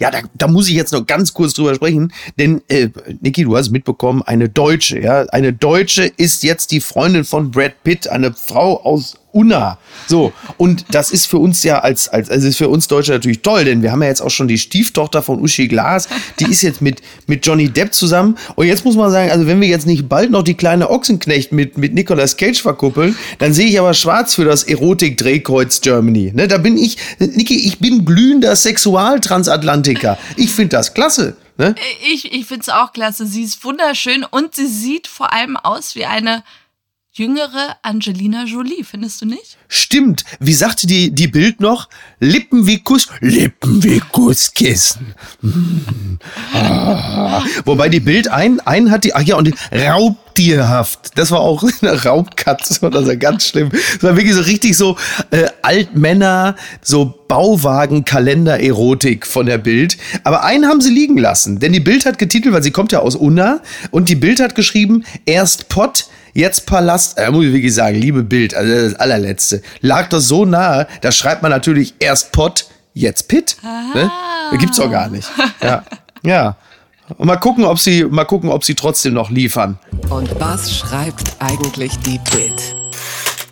Ja, 0.00 0.10
da, 0.10 0.22
da 0.34 0.48
muss 0.48 0.68
ich 0.68 0.74
jetzt 0.74 0.92
noch 0.92 1.06
ganz 1.06 1.32
kurz 1.32 1.52
drüber 1.52 1.76
sprechen, 1.76 2.12
denn 2.36 2.60
äh, 2.68 2.88
Niki, 3.20 3.44
du 3.44 3.56
hast 3.56 3.70
mitbekommen, 3.70 4.20
eine 4.22 4.48
Deutsche, 4.48 4.98
ja, 4.98 5.22
eine 5.26 5.52
Deutsche 5.52 6.04
ist 6.16 6.42
jetzt 6.42 6.72
die 6.72 6.80
Freundin 6.80 7.24
von 7.24 7.52
Brad 7.52 7.80
Pitt, 7.84 8.08
eine 8.08 8.32
Frau 8.32 8.82
aus 8.82 9.16
Unna. 9.32 9.78
So, 10.06 10.32
und 10.58 10.84
das 10.90 11.10
ist 11.10 11.26
für 11.26 11.38
uns 11.38 11.62
ja 11.62 11.78
als, 11.80 12.08
als, 12.08 12.30
also 12.30 12.46
ist 12.46 12.58
für 12.58 12.68
uns 12.68 12.86
Deutsche 12.86 13.12
natürlich 13.12 13.40
toll, 13.42 13.64
denn 13.64 13.82
wir 13.82 13.90
haben 13.90 14.02
ja 14.02 14.08
jetzt 14.08 14.20
auch 14.20 14.30
schon 14.30 14.46
die 14.46 14.58
Stieftochter 14.58 15.22
von 15.22 15.40
Uschi 15.40 15.68
Glas, 15.68 16.08
die 16.38 16.44
ist 16.44 16.62
jetzt 16.62 16.82
mit, 16.82 17.00
mit 17.26 17.46
Johnny 17.46 17.68
Depp 17.68 17.94
zusammen. 17.94 18.36
Und 18.56 18.66
jetzt 18.66 18.84
muss 18.84 18.94
man 18.94 19.10
sagen, 19.10 19.30
also 19.30 19.46
wenn 19.46 19.60
wir 19.60 19.68
jetzt 19.68 19.86
nicht 19.86 20.08
bald 20.08 20.30
noch 20.30 20.42
die 20.42 20.54
kleine 20.54 20.90
Ochsenknecht 20.90 21.52
mit, 21.52 21.78
mit 21.78 21.94
Nicolas 21.94 22.36
Cage 22.36 22.60
verkuppeln, 22.60 23.16
dann 23.38 23.52
sehe 23.54 23.66
ich 23.66 23.78
aber 23.78 23.94
schwarz 23.94 24.34
für 24.34 24.44
das 24.44 24.64
Erotik-Drehkreuz 24.64 25.80
Germany. 25.80 26.32
Ne, 26.34 26.46
da 26.46 26.58
bin 26.58 26.76
ich, 26.76 26.98
Niki, 27.18 27.66
ich 27.66 27.78
bin 27.78 28.04
glühender 28.04 28.54
Sexualtransatlantiker. 28.54 30.18
Ich 30.36 30.50
finde 30.50 30.76
das 30.76 30.94
klasse. 30.94 31.36
Ne? 31.58 31.74
Ich, 32.12 32.32
ich 32.32 32.46
finde 32.46 32.62
es 32.62 32.68
auch 32.68 32.92
klasse. 32.92 33.26
Sie 33.26 33.42
ist 33.42 33.62
wunderschön 33.64 34.24
und 34.24 34.54
sie 34.54 34.66
sieht 34.66 35.06
vor 35.06 35.32
allem 35.32 35.56
aus 35.56 35.94
wie 35.94 36.06
eine 36.06 36.42
jüngere 37.14 37.76
Angelina 37.82 38.44
Jolie, 38.44 38.84
findest 38.84 39.20
du 39.20 39.26
nicht? 39.26 39.58
Stimmt. 39.68 40.24
Wie 40.40 40.54
sagte 40.54 40.86
die, 40.86 41.10
die 41.14 41.28
Bild 41.28 41.60
noch? 41.60 41.90
Lippen 42.20 42.66
wie 42.66 42.78
Kuss, 42.78 43.08
Lippen 43.20 43.82
wie 43.84 44.00
Kusskissen. 44.00 45.14
Hm. 45.42 46.18
Ah. 46.54 47.42
Wobei 47.66 47.90
die 47.90 48.00
Bild 48.00 48.28
ein, 48.28 48.60
ein 48.60 48.90
hat 48.90 49.04
die, 49.04 49.14
ach 49.14 49.20
ja, 49.20 49.36
und 49.36 49.46
die 49.46 49.54
Raubtierhaft. 49.72 51.18
Das 51.18 51.30
war 51.30 51.40
auch 51.40 51.62
eine 51.82 52.02
Raubkatze 52.02 52.86
oder 52.86 53.04
so 53.04 53.14
ganz 53.18 53.46
schlimm. 53.48 53.68
Das 53.70 54.02
war 54.02 54.16
wirklich 54.16 54.34
so 54.34 54.40
richtig 54.40 54.74
so 54.78 54.96
äh, 55.30 55.48
Altmänner, 55.60 56.56
so 56.80 57.14
Bauwagen-Kalender-Erotik 57.28 59.26
von 59.26 59.44
der 59.44 59.58
Bild. 59.58 59.98
Aber 60.24 60.44
einen 60.44 60.66
haben 60.66 60.80
sie 60.80 60.90
liegen 60.90 61.18
lassen, 61.18 61.58
denn 61.58 61.74
die 61.74 61.80
Bild 61.80 62.06
hat 62.06 62.18
getitelt, 62.18 62.54
weil 62.54 62.62
sie 62.62 62.70
kommt 62.70 62.92
ja 62.92 63.00
aus 63.00 63.16
Unna 63.16 63.60
und 63.90 64.08
die 64.08 64.16
Bild 64.16 64.40
hat 64.40 64.54
geschrieben, 64.54 65.04
erst 65.26 65.68
Pott, 65.68 66.06
Jetzt 66.34 66.64
Palast, 66.66 67.18
äh, 67.18 67.30
muss 67.30 67.44
ich 67.44 67.52
wirklich 67.52 67.74
sagen, 67.74 67.96
liebe 67.98 68.22
Bild, 68.22 68.54
also 68.54 68.72
das 68.72 68.94
allerletzte, 68.94 69.62
lag 69.80 70.08
das 70.08 70.28
so 70.28 70.44
nahe, 70.46 70.86
da 71.02 71.12
schreibt 71.12 71.42
man 71.42 71.50
natürlich 71.50 71.94
erst 71.98 72.32
Pott, 72.32 72.66
jetzt 72.94 73.28
Pitt. 73.28 73.56
Ne? 73.94 74.10
Gibt's 74.58 74.78
doch 74.78 74.90
gar 74.90 75.08
nicht. 75.08 75.28
Ja. 75.62 75.84
ja. 76.22 76.56
Und 77.18 77.26
mal 77.26 77.36
gucken, 77.36 77.64
ob 77.64 77.78
sie, 77.78 78.04
mal 78.04 78.24
gucken, 78.24 78.50
ob 78.50 78.64
sie 78.64 78.74
trotzdem 78.74 79.12
noch 79.12 79.30
liefern. 79.30 79.78
Und 80.08 80.40
was 80.40 80.74
schreibt 80.74 81.34
eigentlich 81.38 81.98
die 81.98 82.18
Bild? 82.30 82.76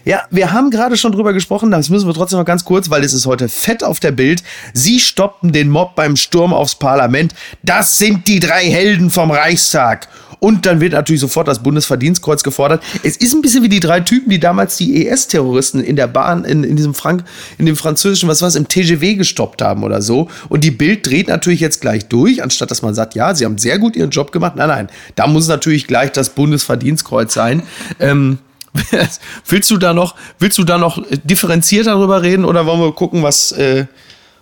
Ja, 0.06 0.22
wir 0.30 0.52
haben 0.52 0.70
gerade 0.70 0.96
schon 0.96 1.12
drüber 1.12 1.34
gesprochen, 1.34 1.70
das 1.70 1.90
müssen 1.90 2.06
wir 2.06 2.14
trotzdem 2.14 2.38
noch 2.38 2.46
ganz 2.46 2.64
kurz, 2.64 2.88
weil 2.88 3.04
es 3.04 3.12
ist 3.12 3.26
heute 3.26 3.50
fett 3.50 3.84
auf 3.84 4.00
der 4.00 4.12
Bild. 4.12 4.42
Sie 4.72 4.98
stoppten 4.98 5.52
den 5.52 5.68
Mob 5.68 5.94
beim 5.94 6.16
Sturm 6.16 6.54
aufs 6.54 6.74
Parlament. 6.74 7.34
Das 7.62 7.98
sind 7.98 8.26
die 8.26 8.40
drei 8.40 8.64
Helden 8.64 9.10
vom 9.10 9.30
Reichstag. 9.30 10.08
Und 10.40 10.66
dann 10.66 10.80
wird 10.80 10.92
natürlich 10.92 11.20
sofort 11.20 11.46
das 11.46 11.62
Bundesverdienstkreuz 11.62 12.42
gefordert. 12.42 12.82
Es 13.02 13.16
ist 13.16 13.34
ein 13.34 13.42
bisschen 13.42 13.62
wie 13.62 13.68
die 13.68 13.78
drei 13.80 14.00
Typen, 14.00 14.30
die 14.30 14.40
damals 14.40 14.76
die 14.76 15.06
ES-Terroristen 15.06 15.80
in 15.80 15.96
der 15.96 16.06
Bahn, 16.06 16.44
in, 16.44 16.64
in 16.64 16.76
diesem 16.76 16.94
Frank, 16.94 17.24
in 17.58 17.66
dem 17.66 17.76
französischen, 17.76 18.28
was 18.28 18.40
war 18.40 18.48
es, 18.48 18.56
im 18.56 18.66
TGW 18.66 19.14
gestoppt 19.14 19.62
haben 19.62 19.84
oder 19.84 20.02
so. 20.02 20.28
Und 20.48 20.64
die 20.64 20.70
Bild 20.70 21.06
dreht 21.06 21.28
natürlich 21.28 21.60
jetzt 21.60 21.80
gleich 21.80 22.06
durch, 22.06 22.42
anstatt 22.42 22.70
dass 22.70 22.82
man 22.82 22.94
sagt, 22.94 23.14
ja, 23.14 23.34
sie 23.34 23.44
haben 23.44 23.58
sehr 23.58 23.78
gut 23.78 23.96
ihren 23.96 24.10
Job 24.10 24.32
gemacht. 24.32 24.56
Nein, 24.56 24.68
nein, 24.68 24.88
da 25.14 25.26
muss 25.26 25.46
natürlich 25.46 25.86
gleich 25.86 26.10
das 26.12 26.30
Bundesverdienstkreuz 26.30 27.34
sein. 27.34 27.62
ähm, 28.00 28.38
willst 29.48 29.70
du 29.70 29.76
da 29.76 29.92
noch, 29.92 30.14
willst 30.38 30.56
du 30.56 30.64
da 30.64 30.78
noch 30.78 31.02
differenziert 31.24 31.86
darüber 31.86 32.22
reden 32.22 32.44
oder 32.44 32.66
wollen 32.66 32.80
wir 32.80 32.92
gucken, 32.92 33.22
was, 33.22 33.52
äh, 33.52 33.86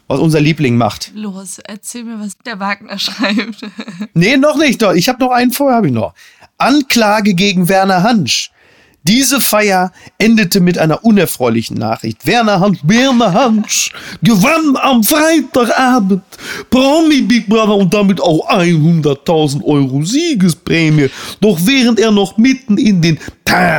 was 0.08 0.18
unser 0.18 0.40
Liebling 0.40 0.76
macht? 0.76 1.12
Los, 1.14 1.58
erzähl 1.58 2.04
mir, 2.04 2.18
was 2.18 2.36
der 2.38 2.58
Wagner 2.58 2.98
schreibt. 2.98 3.64
nee, 4.14 4.36
noch 4.36 4.56
nicht. 4.56 4.82
Ich 4.82 5.08
habe 5.08 5.20
noch 5.20 5.30
einen 5.30 5.52
vorher, 5.52 5.76
habe 5.76 5.86
ich 5.88 5.92
noch. 5.92 6.14
Anklage 6.56 7.34
gegen 7.34 7.68
Werner 7.68 8.02
Hansch. 8.02 8.50
Diese 9.04 9.40
Feier 9.40 9.92
endete 10.18 10.60
mit 10.60 10.76
einer 10.76 11.04
unerfreulichen 11.04 11.78
Nachricht. 11.78 12.26
Werner 12.26 12.60
Hansch, 12.60 12.80
Werner 12.82 13.32
Hansch 13.32 13.92
gewann 14.22 14.76
am 14.76 15.02
Freitagabend 15.02 16.22
Promi 16.68 17.22
Big 17.22 17.48
Brother 17.48 17.76
und 17.76 17.94
damit 17.94 18.20
auch 18.20 18.50
100.000 18.50 19.64
Euro 19.64 20.02
Siegesprämie. 20.02 21.08
Doch 21.40 21.58
während 21.62 22.00
er 22.00 22.10
noch 22.10 22.36
mitten 22.36 22.76
in 22.76 23.00
den 23.00 23.18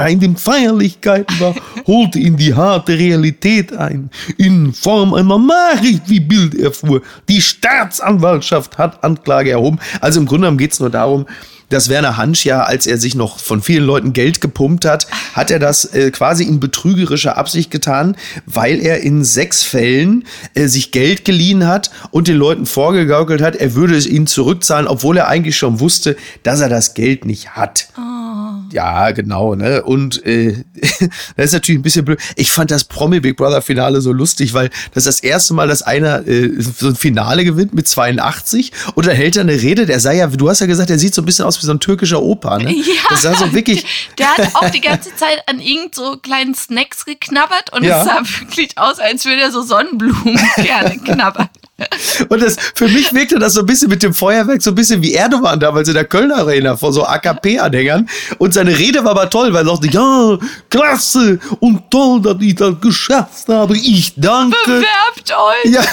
in 0.08 0.19
den 0.19 0.36
Feierlichkeiten 0.36 1.39
war, 1.39 1.53
holte 1.88 2.17
ihn 2.17 2.36
die 2.36 2.55
harte 2.55 2.97
Realität 2.97 3.71
ein. 3.71 4.10
In 4.38 4.73
Form 4.73 5.13
einer 5.13 5.38
Nachricht, 5.38 6.01
wie 6.08 6.19
Bild 6.19 6.55
erfuhr. 6.55 7.03
Die 7.27 7.39
Staatsanwaltschaft 7.39 8.79
hat 8.79 9.03
Anklage 9.03 9.51
erhoben. 9.51 9.77
Also 10.01 10.21
im 10.21 10.25
Grunde 10.25 10.45
genommen 10.45 10.58
geht 10.58 10.73
es 10.73 10.79
nur 10.79 10.89
darum, 10.89 11.27
dass 11.69 11.89
Werner 11.89 12.17
Hansch 12.17 12.45
ja, 12.45 12.63
als 12.63 12.88
er 12.88 12.97
sich 12.97 13.15
noch 13.15 13.39
von 13.39 13.62
vielen 13.62 13.86
Leuten 13.86 14.13
Geld 14.13 14.41
gepumpt 14.41 14.86
hat, 14.86 15.08
hat 15.34 15.51
er 15.51 15.60
das 15.60 15.86
äh, 15.86 16.12
quasi 16.12 16.43
in 16.43 16.60
betrügerischer 16.60 17.38
Absicht 17.38 17.71
getan, 17.71 18.15
weil 18.45 18.79
er 18.79 19.01
in 19.01 19.23
sechs 19.23 19.63
Fällen 19.63 20.25
äh, 20.53 20.67
sich 20.67 20.91
Geld 20.91 21.25
geliehen 21.25 21.67
hat 21.67 21.91
und 22.12 22.27
den 22.27 22.38
Leuten 22.38 22.65
vorgegaukelt 22.65 23.41
hat, 23.41 23.55
er 23.55 23.75
würde 23.75 23.95
es 23.95 24.08
ihnen 24.08 24.27
zurückzahlen, 24.27 24.88
obwohl 24.88 25.17
er 25.17 25.27
eigentlich 25.27 25.58
schon 25.58 25.79
wusste, 25.79 26.17
dass 26.43 26.60
er 26.60 26.69
das 26.69 26.93
Geld 26.93 27.25
nicht 27.25 27.51
hat. 27.55 27.88
Oh. 27.97 28.09
Ja, 28.71 29.12
genau, 29.12 29.55
ne? 29.55 29.84
Und 29.84 30.25
äh, 30.25 30.63
das 31.36 31.45
ist 31.47 31.53
natürlich 31.53 31.79
ein 31.79 31.84
bisschen 31.84 32.05
blöd. 32.05 32.19
Ich 32.36 32.51
fand 32.51 32.71
das 32.71 32.84
Promi 32.84 33.19
Big 33.19 33.38
Brother 33.38 33.62
Finale 33.62 34.01
so 34.01 34.12
lustig, 34.12 34.53
weil 34.53 34.69
das 34.93 35.05
ist 35.05 35.19
das 35.19 35.19
erste 35.21 35.53
Mal, 35.53 35.67
dass 35.67 35.82
einer 35.82 36.27
äh, 36.27 36.51
so 36.60 36.88
ein 36.88 36.95
Finale 36.95 37.43
gewinnt 37.45 37.73
mit 37.73 37.88
82 37.88 38.71
und 38.95 39.08
dann 39.08 39.15
hält 39.15 39.36
er 39.38 39.41
eine 39.43 39.53
Rede, 39.62 39.86
der 39.86 39.99
sei 39.99 40.17
ja, 40.17 40.27
du 40.27 40.49
hast 40.49 40.60
ja 40.60 40.65
gesagt, 40.67 40.89
der 40.89 40.99
sieht 40.99 41.13
so 41.15 41.21
ein 41.21 41.25
bisschen 41.25 41.45
aus 41.45 41.62
wie 41.62 41.65
so 41.65 41.71
ein 41.73 41.79
türkischer 41.79 42.21
Opa, 42.21 42.58
ne? 42.60 42.71
Ja, 42.73 42.84
Das 43.10 43.21
sah 43.23 43.34
so 43.36 43.51
wirklich. 43.53 43.86
Der 44.17 44.27
hat 44.38 44.55
auch 44.55 44.69
die 44.69 44.82
ganze 44.82 45.15
Zeit 45.15 45.43
an 45.47 45.60
irgend 45.60 45.95
so 45.95 46.17
kleinen 46.17 46.53
Snacks 46.55 47.05
geknabbert 47.05 47.71
und 47.73 47.84
Ja. 47.84 47.99
es 48.01 48.05
sah 48.05 48.39
wirklich 48.41 48.77
aus, 48.77 48.99
als 48.99 49.25
würde 49.25 49.41
er 49.41 49.51
so 49.51 49.62
Sonnenblumen 49.62 50.39
gerne 50.58 50.97
knabbern. 51.03 51.49
Und 52.29 52.41
das, 52.41 52.57
für 52.75 52.87
mich 52.87 53.13
wirkte 53.13 53.39
das 53.39 53.53
so 53.53 53.61
ein 53.61 53.65
bisschen 53.65 53.89
mit 53.89 54.03
dem 54.03 54.13
Feuerwerk 54.13 54.61
so 54.61 54.71
ein 54.71 54.75
bisschen 54.75 55.01
wie 55.01 55.13
Erdogan 55.13 55.59
damals 55.59 55.87
in 55.87 55.93
der 55.93 56.05
Kölner 56.05 56.37
Arena 56.37 56.75
vor 56.75 56.93
so 56.93 57.05
AKP-Anhängern. 57.05 58.09
Und 58.37 58.53
seine 58.53 58.77
Rede 58.77 59.03
war 59.03 59.11
aber 59.11 59.29
toll, 59.29 59.53
weil 59.53 59.67
er 59.67 59.75
sagte, 59.75 59.89
ja, 59.89 60.37
klasse 60.69 61.39
und 61.59 61.89
toll, 61.89 62.21
dass 62.21 62.37
ich 62.41 62.55
das 62.55 62.79
geschafft 62.81 63.47
habe. 63.47 63.77
Ich 63.77 64.13
danke. 64.15 64.57
Bewerbt 64.65 65.31
euch! 65.31 65.71
Ja, 65.71 65.83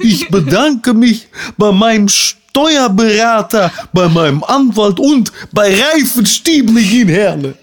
ich 0.00 0.28
bedanke 0.28 0.94
mich 0.94 1.28
bei 1.56 1.72
meinem 1.72 2.08
Steuerberater, 2.08 3.70
bei 3.92 4.08
meinem 4.08 4.42
Anwalt 4.44 4.98
und 4.98 5.32
bei 5.52 5.74
Reifen 5.74 6.26
Stiebling 6.26 7.08
Herne. 7.08 7.54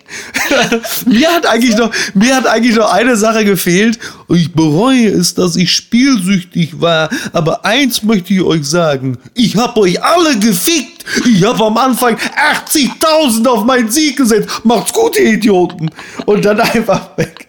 Mir 1.05 1.29
hat 1.31 1.45
eigentlich 1.45 1.75
noch, 1.75 1.91
mir 2.13 2.35
hat 2.35 2.47
eigentlich 2.47 2.75
noch 2.75 2.91
eine 2.91 3.17
Sache 3.17 3.45
gefehlt. 3.45 3.99
Ich 4.29 4.53
bereue 4.53 5.07
es, 5.07 5.33
dass 5.33 5.55
ich 5.55 5.73
spielsüchtig 5.73 6.81
war. 6.81 7.09
Aber 7.33 7.65
eins 7.65 8.03
möchte 8.03 8.33
ich 8.33 8.41
euch 8.41 8.65
sagen. 8.65 9.17
Ich 9.33 9.55
habe 9.55 9.79
euch 9.81 10.03
alle 10.03 10.37
gefickt. 10.39 10.94
Ich 11.25 11.43
habe 11.43 11.63
am 11.63 11.77
Anfang 11.77 12.15
80.000 12.15 13.47
auf 13.47 13.63
meinen 13.63 13.89
Sieg 13.89 14.17
gesetzt. 14.17 14.49
Macht's 14.63 14.93
gut, 14.93 15.17
ihr 15.17 15.33
Idioten. 15.33 15.89
Und 16.25 16.45
dann 16.45 16.59
einfach 16.59 17.17
weg. 17.17 17.47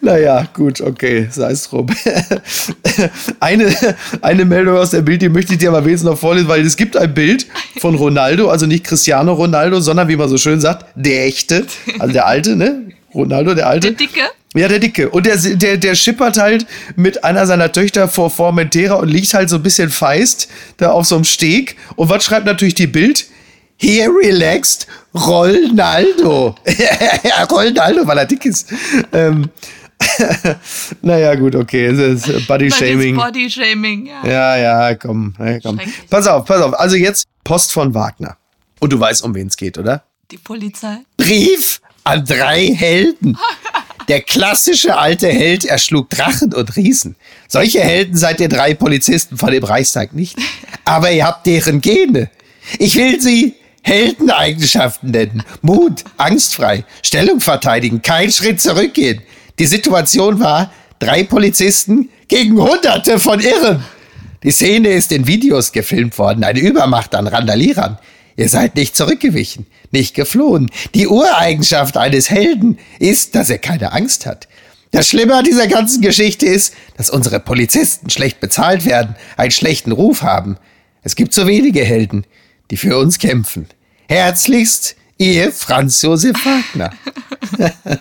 Naja, 0.00 0.46
gut, 0.54 0.80
okay, 0.80 1.28
sei 1.30 1.52
es 1.52 1.68
drum. 1.68 1.86
eine, 3.40 3.74
eine 4.22 4.44
Meldung 4.44 4.76
aus 4.76 4.90
der 4.90 5.02
Bild, 5.02 5.22
die 5.22 5.28
möchte 5.28 5.54
ich 5.54 5.58
dir 5.58 5.70
aber 5.70 5.84
wenigstens 5.84 6.10
noch 6.10 6.18
vorlesen, 6.18 6.48
weil 6.48 6.64
es 6.64 6.76
gibt 6.76 6.96
ein 6.96 7.12
Bild 7.12 7.46
von 7.78 7.94
Ronaldo, 7.94 8.48
also 8.48 8.66
nicht 8.66 8.84
Cristiano 8.84 9.32
Ronaldo, 9.32 9.80
sondern 9.80 10.08
wie 10.08 10.16
man 10.16 10.28
so 10.28 10.38
schön 10.38 10.60
sagt, 10.60 10.86
der 10.94 11.26
echte, 11.26 11.66
also 11.98 12.12
der 12.12 12.26
alte, 12.26 12.56
ne? 12.56 12.86
Ronaldo, 13.14 13.54
der 13.54 13.68
alte. 13.68 13.92
Der 13.92 14.06
Dicke? 14.06 14.22
Ja, 14.54 14.66
der 14.66 14.80
Dicke. 14.80 15.08
Und 15.10 15.26
der, 15.26 15.36
der, 15.36 15.76
der 15.76 15.94
schippert 15.94 16.36
halt 16.36 16.66
mit 16.96 17.22
einer 17.22 17.46
seiner 17.46 17.70
Töchter 17.70 18.08
vor 18.08 18.30
Formentera 18.30 18.94
und 18.94 19.08
liegt 19.08 19.32
halt 19.32 19.48
so 19.48 19.56
ein 19.56 19.62
bisschen 19.62 19.90
feist 19.90 20.48
da 20.76 20.90
auf 20.90 21.06
so 21.06 21.14
einem 21.14 21.24
Steg. 21.24 21.76
Und 21.94 22.08
was 22.08 22.24
schreibt 22.24 22.46
natürlich 22.46 22.74
die 22.74 22.88
Bild? 22.88 23.26
Here 23.76 24.10
relaxed 24.10 24.88
Ronaldo. 25.14 26.56
ja, 27.24 27.44
Ronaldo, 27.44 28.06
weil 28.06 28.18
er 28.18 28.26
dick 28.26 28.44
ist. 28.44 28.72
Ähm, 29.12 29.48
naja, 31.02 31.34
gut, 31.36 31.54
okay. 31.54 31.86
Es 31.86 32.26
ist 32.26 32.46
Body 32.48 32.70
Shaming. 32.70 33.16
Body 33.16 33.48
Shaming, 33.48 34.06
ja. 34.06 34.26
Ja, 34.26 34.56
ja, 34.56 34.94
komm, 34.96 35.34
ja, 35.38 35.60
komm. 35.60 35.80
Pass 36.10 36.26
auf, 36.26 36.44
pass 36.44 36.60
auf. 36.60 36.78
Also 36.78 36.96
jetzt 36.96 37.24
Post 37.44 37.72
von 37.72 37.94
Wagner. 37.94 38.36
Und 38.80 38.92
du 38.92 38.98
weißt, 38.98 39.22
um 39.22 39.34
wen 39.34 39.46
es 39.46 39.56
geht, 39.56 39.78
oder? 39.78 40.02
Die 40.30 40.38
Polizei. 40.38 40.98
Brief 41.16 41.80
an 42.04 42.24
drei 42.24 42.66
Helden. 42.74 43.38
Der 44.10 44.22
klassische 44.22 44.98
alte 44.98 45.28
Held 45.28 45.64
erschlug 45.64 46.10
Drachen 46.10 46.52
und 46.52 46.74
Riesen. 46.74 47.14
Solche 47.46 47.78
Helden 47.78 48.16
seid 48.16 48.40
ihr 48.40 48.48
drei 48.48 48.74
Polizisten 48.74 49.38
von 49.38 49.52
dem 49.52 49.62
Reichstag 49.62 50.14
nicht. 50.14 50.36
Aber 50.84 51.12
ihr 51.12 51.24
habt 51.24 51.46
deren 51.46 51.80
Gene. 51.80 52.28
Ich 52.80 52.96
will 52.96 53.20
sie 53.20 53.54
Heldeneigenschaften 53.82 55.12
nennen. 55.12 55.44
Mut, 55.62 56.02
angstfrei, 56.16 56.84
Stellung 57.04 57.38
verteidigen, 57.38 58.02
keinen 58.02 58.32
Schritt 58.32 58.60
zurückgehen. 58.60 59.22
Die 59.60 59.66
Situation 59.66 60.40
war 60.40 60.72
drei 60.98 61.22
Polizisten 61.22 62.08
gegen 62.26 62.60
Hunderte 62.60 63.20
von 63.20 63.38
Irren. 63.38 63.84
Die 64.42 64.50
Szene 64.50 64.88
ist 64.88 65.12
in 65.12 65.28
Videos 65.28 65.70
gefilmt 65.70 66.18
worden, 66.18 66.42
eine 66.42 66.58
Übermacht 66.58 67.14
an 67.14 67.28
Randalierern. 67.28 67.96
Ihr 68.40 68.48
seid 68.48 68.74
nicht 68.74 68.96
zurückgewichen, 68.96 69.66
nicht 69.90 70.14
geflohen. 70.14 70.70
Die 70.94 71.08
Ureigenschaft 71.08 71.98
eines 71.98 72.30
Helden 72.30 72.78
ist, 72.98 73.34
dass 73.34 73.50
er 73.50 73.58
keine 73.58 73.92
Angst 73.92 74.24
hat. 74.24 74.48
Das 74.92 75.10
Schlimme 75.10 75.34
an 75.34 75.44
dieser 75.44 75.66
ganzen 75.66 76.00
Geschichte 76.00 76.46
ist, 76.46 76.72
dass 76.96 77.10
unsere 77.10 77.38
Polizisten 77.38 78.08
schlecht 78.08 78.40
bezahlt 78.40 78.86
werden, 78.86 79.14
einen 79.36 79.50
schlechten 79.50 79.92
Ruf 79.92 80.22
haben. 80.22 80.56
Es 81.02 81.16
gibt 81.16 81.34
so 81.34 81.46
wenige 81.46 81.84
Helden, 81.84 82.24
die 82.70 82.78
für 82.78 82.96
uns 82.96 83.18
kämpfen. 83.18 83.66
Herzlichst, 84.08 84.96
ihr 85.18 85.52
Franz 85.52 86.00
Josef 86.00 86.34
Wagner. 86.42 86.94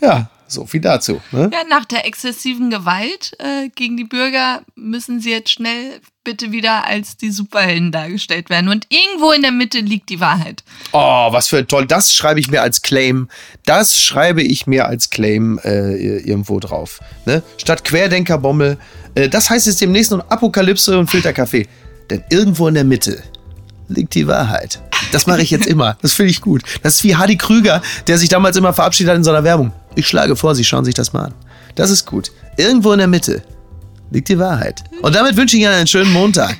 ja, 0.00 0.30
so 0.48 0.66
viel 0.66 0.80
dazu. 0.80 1.20
Ne? 1.30 1.50
Ja, 1.52 1.60
nach 1.68 1.84
der 1.84 2.06
exzessiven 2.06 2.70
Gewalt 2.70 3.36
äh, 3.38 3.68
gegen 3.74 3.96
die 3.96 4.04
Bürger 4.04 4.62
müssen 4.74 5.20
sie 5.20 5.30
jetzt 5.30 5.50
schnell 5.50 6.00
bitte 6.24 6.52
wieder 6.52 6.86
als 6.86 7.16
die 7.16 7.30
Superhelden 7.30 7.90
dargestellt 7.90 8.50
werden. 8.50 8.68
Und 8.68 8.86
irgendwo 8.90 9.32
in 9.32 9.42
der 9.42 9.52
Mitte 9.52 9.78
liegt 9.78 10.10
die 10.10 10.20
Wahrheit. 10.20 10.62
Oh, 10.92 11.32
was 11.32 11.48
für 11.48 11.58
ein 11.58 11.68
toll. 11.68 11.86
Das 11.86 12.12
schreibe 12.12 12.38
ich 12.38 12.50
mir 12.50 12.60
als 12.60 12.82
Claim. 12.82 13.28
Das 13.64 13.98
schreibe 13.98 14.42
ich 14.42 14.66
mir 14.66 14.86
als 14.86 15.08
Claim 15.08 15.58
äh, 15.64 15.94
irgendwo 15.94 16.60
drauf. 16.60 17.00
Ne? 17.24 17.42
Statt 17.56 17.84
Querdenkerbommel. 17.84 18.76
Äh, 19.14 19.28
das 19.28 19.48
heißt 19.48 19.66
jetzt 19.66 19.80
demnächst 19.80 20.10
noch 20.10 20.28
Apokalypse 20.28 20.98
und 20.98 21.10
Filterkaffee. 21.10 21.66
Denn 22.10 22.22
irgendwo 22.30 22.68
in 22.68 22.74
der 22.74 22.84
Mitte 22.84 23.22
liegt 23.88 24.14
die 24.14 24.26
Wahrheit. 24.26 24.80
Das 25.12 25.26
mache 25.26 25.42
ich 25.42 25.50
jetzt 25.50 25.66
immer. 25.66 25.96
Das 26.02 26.12
finde 26.12 26.30
ich 26.30 26.40
gut. 26.40 26.62
Das 26.82 26.96
ist 26.96 27.04
wie 27.04 27.16
Hardy 27.16 27.36
Krüger, 27.36 27.80
der 28.06 28.18
sich 28.18 28.28
damals 28.28 28.56
immer 28.56 28.72
verabschiedet 28.72 29.10
hat 29.10 29.16
in 29.16 29.24
seiner 29.24 29.44
Werbung. 29.44 29.72
Ich 29.98 30.06
schlage 30.06 30.36
vor, 30.36 30.54
Sie 30.54 30.62
schauen 30.62 30.84
sich 30.84 30.94
das 30.94 31.12
mal 31.12 31.24
an. 31.24 31.34
Das 31.74 31.90
ist 31.90 32.06
gut. 32.06 32.30
Irgendwo 32.56 32.92
in 32.92 32.98
der 32.98 33.08
Mitte 33.08 33.42
liegt 34.12 34.28
die 34.28 34.38
Wahrheit. 34.38 34.84
Und 35.02 35.12
damit 35.12 35.36
wünsche 35.36 35.56
ich 35.56 35.62
Ihnen 35.64 35.72
einen 35.72 35.88
schönen 35.88 36.12
Montag. 36.12 36.56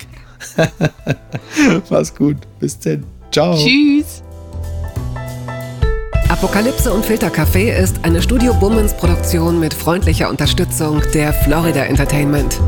Mach's 1.89 2.13
gut. 2.13 2.37
Bis 2.59 2.77
denn. 2.81 3.05
Ciao. 3.31 3.57
Tschüss. 3.57 4.25
Apokalypse 6.29 6.93
und 6.93 7.07
Filterkaffee 7.07 7.81
ist 7.81 8.01
eine 8.03 8.21
Studio 8.21 8.53
Bummens 8.55 8.93
Produktion 8.93 9.61
mit 9.61 9.73
freundlicher 9.73 10.29
Unterstützung 10.29 11.01
der 11.15 11.33
Florida 11.33 11.85
Entertainment. 11.85 12.59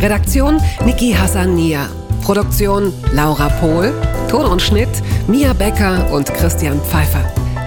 Redaktion 0.00 0.60
Niki 0.84 1.12
Hassania. 1.12 1.88
Produktion 2.22 2.92
Laura 3.14 3.48
Pohl. 3.48 3.92
Ton 4.28 4.46
und 4.46 4.62
Schnitt 4.62 4.90
Mia 5.26 5.52
Becker 5.54 6.08
und 6.12 6.32
Christian 6.34 6.80
Pfeiffer. 6.82 7.24